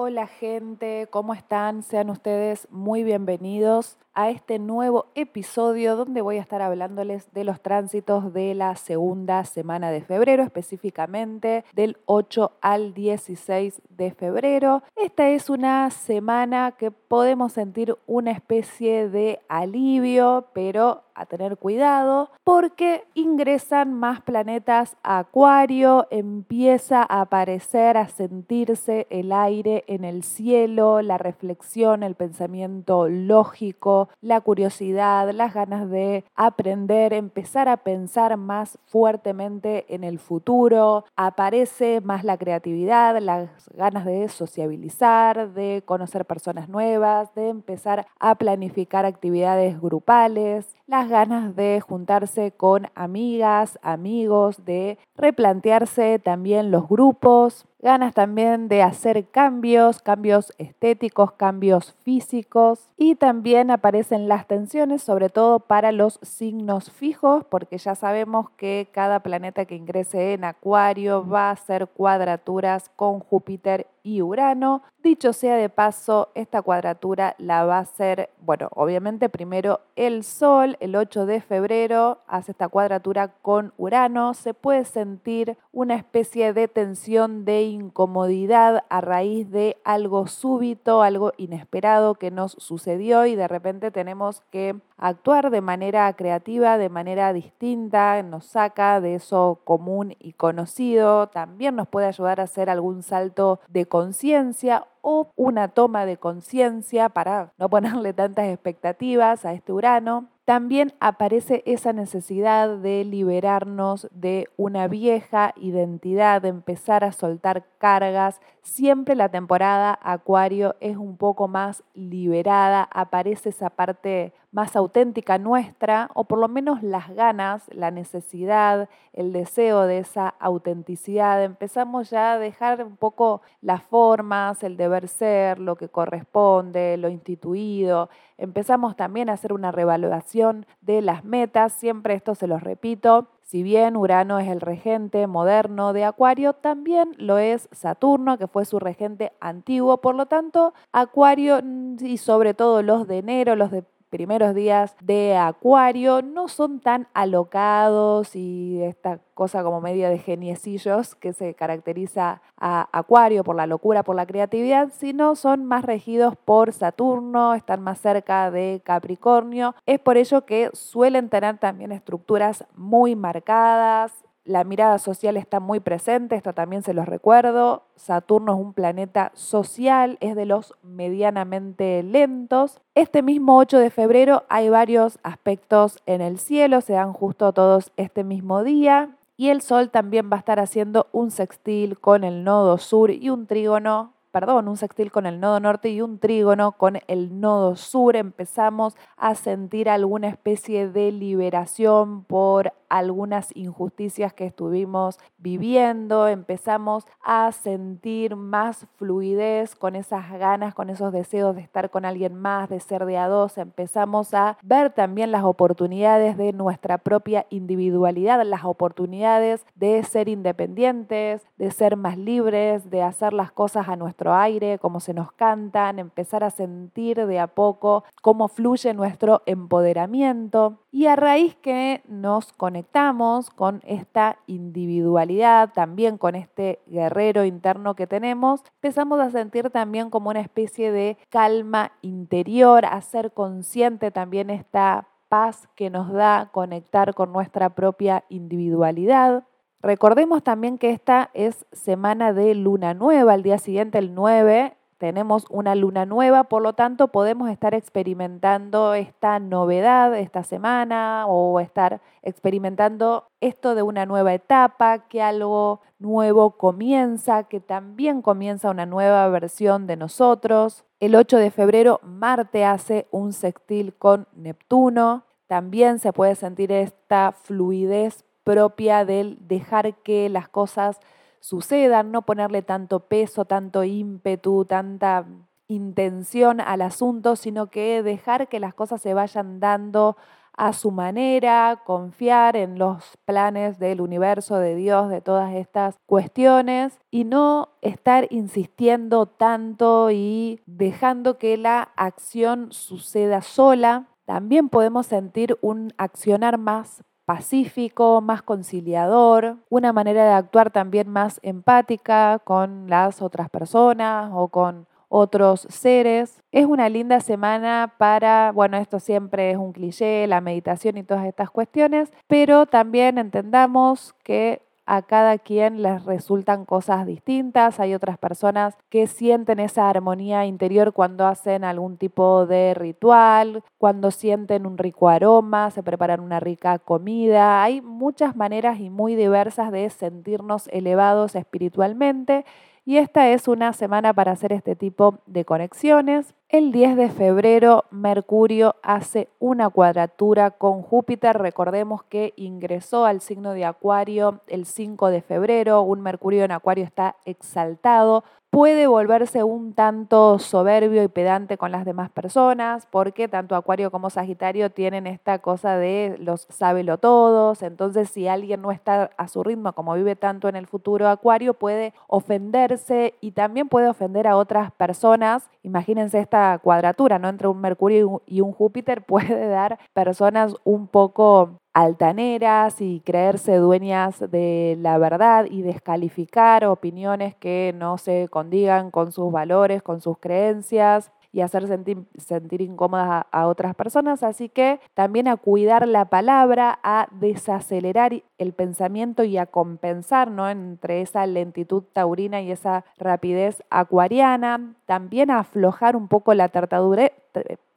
Hola 0.00 0.28
gente, 0.28 1.08
¿cómo 1.10 1.34
están? 1.34 1.82
Sean 1.82 2.08
ustedes 2.08 2.68
muy 2.70 3.02
bienvenidos 3.02 3.98
a 4.18 4.30
este 4.30 4.58
nuevo 4.58 5.06
episodio 5.14 5.94
donde 5.94 6.22
voy 6.22 6.38
a 6.38 6.40
estar 6.40 6.60
hablándoles 6.60 7.32
de 7.34 7.44
los 7.44 7.60
tránsitos 7.60 8.32
de 8.32 8.52
la 8.52 8.74
segunda 8.74 9.44
semana 9.44 9.92
de 9.92 10.00
febrero, 10.00 10.42
específicamente 10.42 11.64
del 11.72 11.98
8 12.06 12.50
al 12.60 12.94
16 12.94 13.80
de 13.90 14.10
febrero. 14.10 14.82
Esta 14.96 15.28
es 15.28 15.48
una 15.48 15.88
semana 15.90 16.72
que 16.72 16.90
podemos 16.90 17.52
sentir 17.52 17.96
una 18.08 18.32
especie 18.32 19.08
de 19.08 19.38
alivio, 19.48 20.46
pero 20.52 21.04
a 21.18 21.26
tener 21.26 21.56
cuidado 21.58 22.30
porque 22.44 23.04
ingresan 23.14 23.92
más 23.92 24.20
planetas 24.22 24.96
a 25.02 25.18
Acuario, 25.18 26.06
empieza 26.10 27.02
a 27.02 27.22
aparecer, 27.22 27.96
a 27.96 28.08
sentirse 28.08 29.06
el 29.10 29.32
aire 29.32 29.84
en 29.88 30.04
el 30.04 30.22
cielo, 30.22 31.02
la 31.02 31.18
reflexión, 31.18 32.04
el 32.04 32.14
pensamiento 32.14 33.08
lógico, 33.08 34.07
la 34.20 34.40
curiosidad, 34.40 35.30
las 35.32 35.54
ganas 35.54 35.90
de 35.90 36.24
aprender, 36.34 37.12
empezar 37.12 37.68
a 37.68 37.78
pensar 37.78 38.36
más 38.36 38.78
fuertemente 38.86 39.86
en 39.88 40.04
el 40.04 40.18
futuro, 40.18 41.04
aparece 41.16 42.00
más 42.00 42.24
la 42.24 42.36
creatividad, 42.36 43.18
las 43.20 43.68
ganas 43.74 44.04
de 44.04 44.28
sociabilizar, 44.28 45.52
de 45.52 45.82
conocer 45.84 46.24
personas 46.24 46.68
nuevas, 46.68 47.34
de 47.34 47.48
empezar 47.48 48.06
a 48.18 48.34
planificar 48.34 49.04
actividades 49.04 49.80
grupales, 49.80 50.76
las 50.86 51.08
ganas 51.08 51.54
de 51.54 51.80
juntarse 51.80 52.52
con 52.52 52.88
amigas, 52.94 53.78
amigos, 53.82 54.64
de 54.64 54.98
replantearse 55.16 56.18
también 56.18 56.70
los 56.70 56.88
grupos, 56.88 57.66
ganas 57.80 58.14
también 58.14 58.68
de 58.68 58.82
hacer 58.82 59.26
cambios, 59.26 60.00
cambios 60.00 60.52
estéticos, 60.58 61.32
cambios 61.32 61.94
físicos. 62.02 62.80
Y 62.96 63.14
también 63.14 63.70
aparecen 63.70 64.28
las 64.28 64.46
tensiones, 64.46 65.02
sobre 65.02 65.28
todo 65.28 65.60
para 65.60 65.92
los 65.92 66.18
signos 66.22 66.90
fijos, 66.90 67.44
porque 67.48 67.78
ya 67.78 67.94
sabemos 67.94 68.50
que 68.56 68.88
cada 68.92 69.20
planeta 69.20 69.64
que 69.64 69.76
ingrese 69.76 70.32
en 70.34 70.44
Acuario 70.44 71.26
va 71.26 71.48
a 71.48 71.52
hacer 71.52 71.86
cuadraturas 71.86 72.90
con 72.96 73.20
Júpiter 73.20 73.86
y 74.02 74.22
Urano. 74.22 74.82
Dicho 75.02 75.32
sea 75.32 75.56
de 75.56 75.68
paso, 75.68 76.30
esta 76.34 76.62
cuadratura 76.62 77.34
la 77.38 77.64
va 77.64 77.78
a 77.78 77.80
hacer, 77.80 78.30
bueno, 78.40 78.68
obviamente 78.72 79.28
primero 79.28 79.80
el 79.96 80.24
Sol, 80.24 80.76
el 80.80 80.96
8 80.96 81.26
de 81.26 81.40
febrero, 81.40 82.18
hace 82.26 82.52
esta 82.52 82.68
cuadratura 82.68 83.28
con 83.28 83.72
Urano. 83.76 84.34
Se 84.34 84.54
puede 84.54 84.84
sentir 84.84 85.56
una 85.72 85.94
especie 85.94 86.52
de 86.52 86.68
tensión 86.68 87.44
de 87.44 87.62
incomodidad 87.62 88.84
a 88.88 89.00
raíz 89.00 89.50
de 89.50 89.76
algo 89.84 90.26
súbito, 90.26 91.02
algo 91.02 91.32
inesperado 91.36 92.14
que 92.14 92.30
nos 92.30 92.52
sucedió 92.52 93.26
y 93.26 93.36
de 93.36 93.48
repente 93.48 93.90
tenemos 93.90 94.42
que 94.50 94.76
actuar 94.98 95.50
de 95.50 95.60
manera 95.60 96.12
creativa, 96.14 96.76
de 96.76 96.88
manera 96.88 97.32
distinta, 97.32 98.22
nos 98.22 98.44
saca 98.44 99.00
de 99.00 99.14
eso 99.14 99.60
común 99.64 100.16
y 100.18 100.32
conocido, 100.32 101.28
también 101.28 101.76
nos 101.76 101.88
puede 101.88 102.06
ayudar 102.06 102.40
a 102.40 102.44
hacer 102.44 102.68
algún 102.68 103.02
salto 103.02 103.60
de 103.68 103.86
conciencia 103.86 104.86
o 105.00 105.32
una 105.36 105.68
toma 105.68 106.04
de 106.04 106.16
conciencia 106.16 107.08
para 107.08 107.52
no 107.58 107.70
ponerle 107.70 108.12
tantas 108.12 108.46
expectativas 108.46 109.44
a 109.44 109.52
este 109.52 109.72
Urano 109.72 110.28
también 110.48 110.94
aparece 110.98 111.62
esa 111.66 111.92
necesidad 111.92 112.78
de 112.78 113.04
liberarnos 113.04 114.08
de 114.12 114.48
una 114.56 114.88
vieja 114.88 115.52
identidad, 115.56 116.40
de 116.40 116.48
empezar 116.48 117.04
a 117.04 117.12
soltar 117.12 117.66
cargas. 117.76 118.40
Siempre 118.62 119.14
la 119.14 119.28
temporada 119.28 119.98
Acuario 120.00 120.74
es 120.80 120.96
un 120.96 121.18
poco 121.18 121.48
más 121.48 121.82
liberada, 121.92 122.88
aparece 122.90 123.50
esa 123.50 123.68
parte 123.68 124.32
más 124.50 124.74
auténtica 124.76 125.36
nuestra, 125.36 126.08
o 126.14 126.24
por 126.24 126.38
lo 126.38 126.48
menos 126.48 126.82
las 126.82 127.10
ganas, 127.10 127.64
la 127.70 127.90
necesidad, 127.90 128.88
el 129.12 129.34
deseo 129.34 129.82
de 129.82 129.98
esa 129.98 130.28
autenticidad. 130.40 131.44
Empezamos 131.44 132.08
ya 132.08 132.32
a 132.32 132.38
dejar 132.38 132.82
un 132.82 132.96
poco 132.96 133.42
las 133.60 133.82
formas, 133.82 134.62
el 134.62 134.78
deber 134.78 135.08
ser, 135.08 135.58
lo 135.58 135.76
que 135.76 135.90
corresponde, 135.90 136.96
lo 136.96 137.10
instituido. 137.10 138.08
Empezamos 138.38 138.96
también 138.96 139.28
a 139.28 139.34
hacer 139.34 139.52
una 139.52 139.70
revaluación 139.70 140.37
de 140.80 141.02
las 141.02 141.24
metas, 141.24 141.72
siempre 141.72 142.14
esto 142.14 142.34
se 142.34 142.46
los 142.46 142.62
repito. 142.62 143.28
Si 143.42 143.62
bien 143.62 143.96
Urano 143.96 144.38
es 144.38 144.48
el 144.48 144.60
regente 144.60 145.26
moderno 145.26 145.92
de 145.92 146.04
Acuario, 146.04 146.52
también 146.52 147.14
lo 147.16 147.38
es 147.38 147.68
Saturno, 147.72 148.36
que 148.36 148.46
fue 148.46 148.64
su 148.66 148.78
regente 148.78 149.32
antiguo. 149.40 150.02
Por 150.02 150.14
lo 150.14 150.26
tanto, 150.26 150.74
Acuario 150.92 151.58
mm, 151.62 151.96
y 152.04 152.18
sobre 152.18 152.52
todo 152.54 152.82
los 152.82 153.08
de 153.08 153.18
enero, 153.18 153.56
los 153.56 153.70
de 153.70 153.84
primeros 154.10 154.54
días 154.54 154.96
de 155.00 155.36
Acuario 155.36 156.22
no 156.22 156.48
son 156.48 156.80
tan 156.80 157.08
alocados 157.14 158.34
y 158.34 158.82
esta 158.82 159.20
cosa 159.34 159.62
como 159.62 159.80
media 159.80 160.08
de 160.08 160.18
geniecillos 160.18 161.14
que 161.14 161.32
se 161.32 161.54
caracteriza 161.54 162.42
a 162.56 162.88
Acuario 162.92 163.44
por 163.44 163.56
la 163.56 163.66
locura, 163.66 164.02
por 164.02 164.16
la 164.16 164.26
creatividad, 164.26 164.90
sino 164.96 165.36
son 165.36 165.64
más 165.64 165.84
regidos 165.84 166.36
por 166.36 166.72
Saturno, 166.72 167.54
están 167.54 167.82
más 167.82 168.00
cerca 168.00 168.50
de 168.50 168.80
Capricornio. 168.84 169.74
Es 169.86 170.00
por 170.00 170.16
ello 170.16 170.44
que 170.44 170.70
suelen 170.72 171.28
tener 171.28 171.58
también 171.58 171.92
estructuras 171.92 172.64
muy 172.74 173.14
marcadas, 173.14 174.12
la 174.48 174.64
mirada 174.64 174.98
social 174.98 175.36
está 175.36 175.60
muy 175.60 175.78
presente, 175.78 176.34
esto 176.34 176.54
también 176.54 176.82
se 176.82 176.94
los 176.94 177.04
recuerdo. 177.04 177.82
Saturno 177.96 178.54
es 178.54 178.58
un 178.58 178.72
planeta 178.72 179.30
social, 179.34 180.16
es 180.20 180.34
de 180.36 180.46
los 180.46 180.74
medianamente 180.82 182.02
lentos. 182.02 182.80
Este 182.94 183.22
mismo 183.22 183.58
8 183.58 183.78
de 183.78 183.90
febrero 183.90 184.44
hay 184.48 184.70
varios 184.70 185.18
aspectos 185.22 185.98
en 186.06 186.22
el 186.22 186.38
cielo, 186.38 186.80
se 186.80 186.94
dan 186.94 187.12
justo 187.12 187.52
todos 187.52 187.92
este 187.98 188.24
mismo 188.24 188.64
día. 188.64 189.10
Y 189.36 189.50
el 189.50 189.60
Sol 189.60 189.90
también 189.90 190.30
va 190.32 190.36
a 190.36 190.40
estar 190.40 190.58
haciendo 190.60 191.08
un 191.12 191.30
sextil 191.30 191.98
con 191.98 192.24
el 192.24 192.42
nodo 192.42 192.78
sur 192.78 193.10
y 193.10 193.28
un 193.28 193.46
trígono 193.46 194.14
perdón, 194.30 194.68
un 194.68 194.76
sextil 194.76 195.10
con 195.10 195.26
el 195.26 195.40
nodo 195.40 195.60
norte 195.60 195.90
y 195.90 196.00
un 196.00 196.18
trígono 196.18 196.72
con 196.72 197.00
el 197.06 197.40
nodo 197.40 197.76
sur. 197.76 198.16
Empezamos 198.16 198.96
a 199.16 199.34
sentir 199.34 199.88
alguna 199.88 200.28
especie 200.28 200.88
de 200.88 201.12
liberación 201.12 202.24
por 202.24 202.72
algunas 202.88 203.54
injusticias 203.54 204.32
que 204.32 204.46
estuvimos 204.46 205.18
viviendo, 205.36 206.26
empezamos 206.26 207.04
a 207.22 207.52
sentir 207.52 208.36
más 208.36 208.86
fluidez 208.96 209.74
con 209.74 209.94
esas 209.94 210.30
ganas, 210.38 210.74
con 210.74 210.90
esos 210.90 211.12
deseos 211.12 211.54
de 211.54 211.62
estar 211.62 211.90
con 211.90 212.04
alguien 212.04 212.34
más, 212.34 212.68
de 212.68 212.80
ser 212.80 213.04
de 213.04 213.18
a 213.18 213.28
dos, 213.28 213.58
empezamos 213.58 214.34
a 214.34 214.56
ver 214.62 214.90
también 214.90 215.32
las 215.32 215.44
oportunidades 215.44 216.36
de 216.36 216.52
nuestra 216.52 216.98
propia 216.98 217.46
individualidad, 217.50 218.42
las 218.44 218.64
oportunidades 218.64 219.64
de 219.74 220.02
ser 220.02 220.28
independientes, 220.28 221.46
de 221.56 221.70
ser 221.70 221.96
más 221.96 222.16
libres, 222.16 222.90
de 222.90 223.02
hacer 223.02 223.32
las 223.32 223.52
cosas 223.52 223.88
a 223.88 223.96
nuestro 223.96 224.17
aire, 224.26 224.78
como 224.78 225.00
se 225.00 225.14
nos 225.14 225.32
cantan, 225.32 225.98
empezar 225.98 226.44
a 226.44 226.50
sentir 226.50 227.26
de 227.26 227.38
a 227.38 227.46
poco 227.46 228.04
cómo 228.20 228.48
fluye 228.48 228.92
nuestro 228.94 229.42
empoderamiento 229.46 230.78
y 230.90 231.06
a 231.06 231.16
raíz 231.16 231.54
que 231.56 232.02
nos 232.08 232.52
conectamos 232.52 233.50
con 233.50 233.80
esta 233.86 234.38
individualidad, 234.46 235.72
también 235.72 236.18
con 236.18 236.34
este 236.34 236.80
guerrero 236.86 237.44
interno 237.44 237.94
que 237.94 238.06
tenemos, 238.06 238.62
empezamos 238.74 239.20
a 239.20 239.30
sentir 239.30 239.70
también 239.70 240.10
como 240.10 240.30
una 240.30 240.40
especie 240.40 240.90
de 240.90 241.16
calma 241.28 241.92
interior, 242.02 242.84
a 242.84 243.00
ser 243.00 243.32
consciente 243.32 244.10
también 244.10 244.50
esta 244.50 245.08
paz 245.28 245.68
que 245.74 245.90
nos 245.90 246.12
da 246.12 246.50
conectar 246.52 247.14
con 247.14 247.32
nuestra 247.32 247.70
propia 247.70 248.24
individualidad. 248.28 249.44
Recordemos 249.80 250.42
también 250.42 250.78
que 250.78 250.90
esta 250.90 251.30
es 251.34 251.66
semana 251.72 252.32
de 252.32 252.54
luna 252.54 252.94
nueva, 252.94 253.34
el 253.34 253.42
día 253.42 253.58
siguiente, 253.58 253.98
el 253.98 254.14
9, 254.14 254.76
tenemos 254.98 255.44
una 255.48 255.76
luna 255.76 256.04
nueva, 256.04 256.44
por 256.44 256.60
lo 256.60 256.72
tanto 256.72 257.08
podemos 257.08 257.48
estar 257.48 257.72
experimentando 257.72 258.94
esta 258.94 259.38
novedad 259.38 260.18
esta 260.18 260.42
semana 260.42 261.26
o 261.28 261.60
estar 261.60 262.00
experimentando 262.22 263.28
esto 263.40 263.76
de 263.76 263.82
una 263.82 264.06
nueva 264.06 264.34
etapa, 264.34 265.06
que 265.08 265.22
algo 265.22 265.80
nuevo 266.00 266.56
comienza, 266.56 267.44
que 267.44 267.60
también 267.60 268.22
comienza 268.22 268.70
una 268.70 268.86
nueva 268.86 269.28
versión 269.28 269.86
de 269.86 269.96
nosotros. 269.96 270.84
El 270.98 271.14
8 271.14 271.36
de 271.36 271.52
febrero 271.52 272.00
Marte 272.02 272.64
hace 272.64 273.06
un 273.12 273.32
sextil 273.32 273.94
con 273.94 274.26
Neptuno. 274.34 275.22
También 275.46 276.00
se 276.00 276.12
puede 276.12 276.34
sentir 276.34 276.72
esta 276.72 277.30
fluidez 277.30 278.24
propia 278.48 279.04
del 279.04 279.36
dejar 279.46 279.96
que 279.96 280.30
las 280.30 280.48
cosas 280.48 281.00
sucedan, 281.38 282.12
no 282.12 282.22
ponerle 282.22 282.62
tanto 282.62 283.00
peso, 283.00 283.44
tanto 283.44 283.84
ímpetu, 283.84 284.64
tanta 284.64 285.26
intención 285.68 286.62
al 286.62 286.80
asunto, 286.80 287.36
sino 287.36 287.66
que 287.66 288.02
dejar 288.02 288.48
que 288.48 288.58
las 288.58 288.72
cosas 288.72 289.02
se 289.02 289.12
vayan 289.12 289.60
dando 289.60 290.16
a 290.56 290.72
su 290.72 290.90
manera, 290.90 291.82
confiar 291.84 292.56
en 292.56 292.78
los 292.78 293.18
planes 293.26 293.78
del 293.78 294.00
universo, 294.00 294.56
de 294.56 294.76
Dios, 294.76 295.10
de 295.10 295.20
todas 295.20 295.54
estas 295.54 295.96
cuestiones 296.06 296.98
y 297.10 297.24
no 297.24 297.68
estar 297.82 298.28
insistiendo 298.30 299.26
tanto 299.26 300.10
y 300.10 300.62
dejando 300.64 301.36
que 301.36 301.58
la 301.58 301.90
acción 301.96 302.72
suceda 302.72 303.42
sola. 303.42 304.06
También 304.24 304.70
podemos 304.70 305.06
sentir 305.06 305.58
un 305.60 305.92
accionar 305.98 306.56
más 306.56 307.04
pacífico, 307.28 308.22
más 308.22 308.40
conciliador, 308.40 309.58
una 309.68 309.92
manera 309.92 310.24
de 310.24 310.32
actuar 310.32 310.70
también 310.70 311.10
más 311.10 311.40
empática 311.42 312.38
con 312.42 312.88
las 312.88 313.20
otras 313.20 313.50
personas 313.50 314.30
o 314.32 314.48
con 314.48 314.86
otros 315.10 315.66
seres. 315.68 316.42
Es 316.52 316.64
una 316.64 316.88
linda 316.88 317.20
semana 317.20 317.92
para, 317.98 318.50
bueno, 318.52 318.78
esto 318.78 318.98
siempre 318.98 319.50
es 319.50 319.58
un 319.58 319.72
cliché, 319.72 320.26
la 320.26 320.40
meditación 320.40 320.96
y 320.96 321.02
todas 321.02 321.26
estas 321.26 321.50
cuestiones, 321.50 322.10
pero 322.28 322.64
también 322.64 323.18
entendamos 323.18 324.14
que 324.22 324.62
a 324.88 325.02
cada 325.02 325.36
quien 325.36 325.82
les 325.82 326.02
resultan 326.06 326.64
cosas 326.64 327.04
distintas. 327.04 327.78
Hay 327.78 327.94
otras 327.94 328.16
personas 328.16 328.74
que 328.88 329.06
sienten 329.06 329.60
esa 329.60 329.90
armonía 329.90 330.46
interior 330.46 330.94
cuando 330.94 331.26
hacen 331.26 331.62
algún 331.62 331.98
tipo 331.98 332.46
de 332.46 332.72
ritual, 332.72 333.62
cuando 333.76 334.10
sienten 334.10 334.66
un 334.66 334.78
rico 334.78 335.10
aroma, 335.10 335.70
se 335.70 335.82
preparan 335.82 336.20
una 336.20 336.40
rica 336.40 336.78
comida. 336.78 337.62
Hay 337.62 337.82
muchas 337.82 338.34
maneras 338.34 338.80
y 338.80 338.88
muy 338.88 339.14
diversas 339.14 339.70
de 339.72 339.90
sentirnos 339.90 340.68
elevados 340.68 341.34
espiritualmente 341.34 342.46
y 342.88 342.96
esta 342.96 343.28
es 343.28 343.48
una 343.48 343.74
semana 343.74 344.14
para 344.14 344.32
hacer 344.32 344.50
este 344.50 344.74
tipo 344.74 345.18
de 345.26 345.44
conexiones. 345.44 346.34
El 346.48 346.72
10 346.72 346.96
de 346.96 347.10
febrero, 347.10 347.84
Mercurio 347.90 348.76
hace 348.82 349.28
una 349.38 349.68
cuadratura 349.68 350.52
con 350.52 350.80
Júpiter. 350.80 351.36
Recordemos 351.36 352.02
que 352.04 352.32
ingresó 352.36 353.04
al 353.04 353.20
signo 353.20 353.52
de 353.52 353.66
Acuario 353.66 354.40
el 354.46 354.64
5 354.64 355.10
de 355.10 355.20
febrero. 355.20 355.82
Un 355.82 356.00
Mercurio 356.00 356.44
en 356.44 356.52
Acuario 356.52 356.82
está 356.82 357.16
exaltado. 357.26 358.24
Puede 358.58 358.88
volverse 358.88 359.44
un 359.44 359.72
tanto 359.72 360.40
soberbio 360.40 361.04
y 361.04 361.06
pedante 361.06 361.56
con 361.56 361.70
las 361.70 361.84
demás 361.84 362.10
personas, 362.10 362.88
porque 362.90 363.28
tanto 363.28 363.54
Acuario 363.54 363.92
como 363.92 364.10
Sagitario 364.10 364.68
tienen 364.68 365.06
esta 365.06 365.38
cosa 365.38 365.76
de 365.76 366.16
los 366.18 366.48
sábelo 366.50 366.98
todos. 366.98 367.62
Entonces, 367.62 368.10
si 368.10 368.26
alguien 368.26 368.60
no 368.60 368.72
está 368.72 369.12
a 369.16 369.28
su 369.28 369.44
ritmo, 369.44 369.74
como 369.74 369.94
vive 369.94 370.16
tanto 370.16 370.48
en 370.48 370.56
el 370.56 370.66
futuro 370.66 371.06
Acuario, 371.06 371.54
puede 371.54 371.94
ofenderse 372.08 373.14
y 373.20 373.30
también 373.30 373.68
puede 373.68 373.88
ofender 373.88 374.26
a 374.26 374.36
otras 374.36 374.72
personas. 374.72 375.48
Imagínense 375.62 376.18
esta 376.18 376.58
cuadratura 376.58 377.20
¿no? 377.20 377.28
entre 377.28 377.46
un 377.46 377.60
Mercurio 377.60 378.22
y 378.26 378.40
un 378.40 378.50
Júpiter 378.50 379.02
puede 379.06 379.46
dar 379.46 379.78
personas 379.92 380.56
un 380.64 380.88
poco 380.88 381.60
altaneras 381.78 382.80
y 382.80 383.00
creerse 383.00 383.56
dueñas 383.56 384.18
de 384.32 384.76
la 384.80 384.98
verdad 384.98 385.46
y 385.48 385.62
descalificar 385.62 386.64
opiniones 386.64 387.36
que 387.36 387.72
no 387.76 387.98
se 387.98 388.26
condigan 388.28 388.90
con 388.90 389.12
sus 389.12 389.30
valores, 389.30 389.80
con 389.82 390.00
sus 390.00 390.18
creencias 390.18 391.12
y 391.30 391.40
hacer 391.40 391.68
sentir, 391.68 392.04
sentir 392.16 392.62
incómodas 392.62 393.26
a, 393.30 393.46
otras 393.46 393.76
personas. 393.76 394.24
Así 394.24 394.48
que 394.48 394.80
también 394.94 395.28
a 395.28 395.36
cuidar 395.36 395.86
la 395.86 396.06
palabra, 396.06 396.80
a 396.82 397.06
desacelerar 397.12 398.24
el 398.38 398.52
pensamiento 398.54 399.22
y 399.22 399.38
a 399.38 399.46
compensar 399.46 400.32
entre 400.50 401.00
esa 401.00 401.26
lentitud 401.26 401.84
taurina 401.92 402.40
y 402.40 402.50
esa 402.50 402.84
rapidez 402.96 403.62
acuariana. 403.70 404.74
También 404.86 405.30
a 405.30 405.40
aflojar 405.40 405.94
un 405.94 406.08
poco 406.08 406.34
la 406.34 406.48
tartadure, 406.48 407.12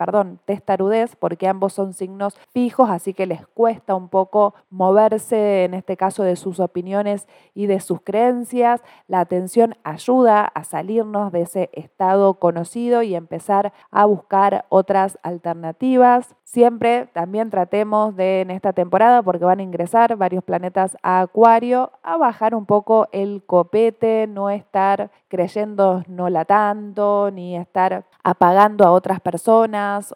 perdón, 0.01 0.39
testarudez, 0.45 1.15
porque 1.15 1.47
ambos 1.47 1.73
son 1.73 1.93
signos 1.93 2.35
fijos, 2.53 2.89
así 2.89 3.13
que 3.13 3.27
les 3.27 3.45
cuesta 3.45 3.93
un 3.93 4.09
poco 4.09 4.55
moverse, 4.71 5.65
en 5.65 5.75
este 5.75 5.95
caso, 5.95 6.23
de 6.23 6.35
sus 6.35 6.59
opiniones 6.59 7.27
y 7.53 7.67
de 7.67 7.79
sus 7.79 8.01
creencias. 8.01 8.81
La 9.07 9.19
atención 9.19 9.75
ayuda 9.83 10.43
a 10.43 10.63
salirnos 10.63 11.31
de 11.31 11.41
ese 11.41 11.69
estado 11.73 12.35
conocido 12.35 13.03
y 13.03 13.13
empezar 13.13 13.73
a 13.91 14.05
buscar 14.05 14.65
otras 14.69 15.19
alternativas. 15.21 16.35
Siempre 16.45 17.07
también 17.13 17.49
tratemos 17.49 18.15
de, 18.15 18.41
en 18.41 18.51
esta 18.51 18.73
temporada, 18.73 19.21
porque 19.21 19.45
van 19.45 19.59
a 19.59 19.63
ingresar 19.63 20.15
varios 20.15 20.43
planetas 20.43 20.97
a 21.03 21.21
Acuario, 21.21 21.91
a 22.01 22.17
bajar 22.17 22.55
un 22.55 22.65
poco 22.65 23.07
el 23.11 23.43
copete, 23.45 24.25
no 24.27 24.49
estar 24.49 25.11
creyendo 25.27 26.03
no 26.07 26.27
la 26.27 26.43
tanto, 26.43 27.29
ni 27.31 27.55
estar 27.55 28.03
apagando 28.23 28.85
a 28.85 28.91
otras 28.91 29.19
personas 29.19 29.50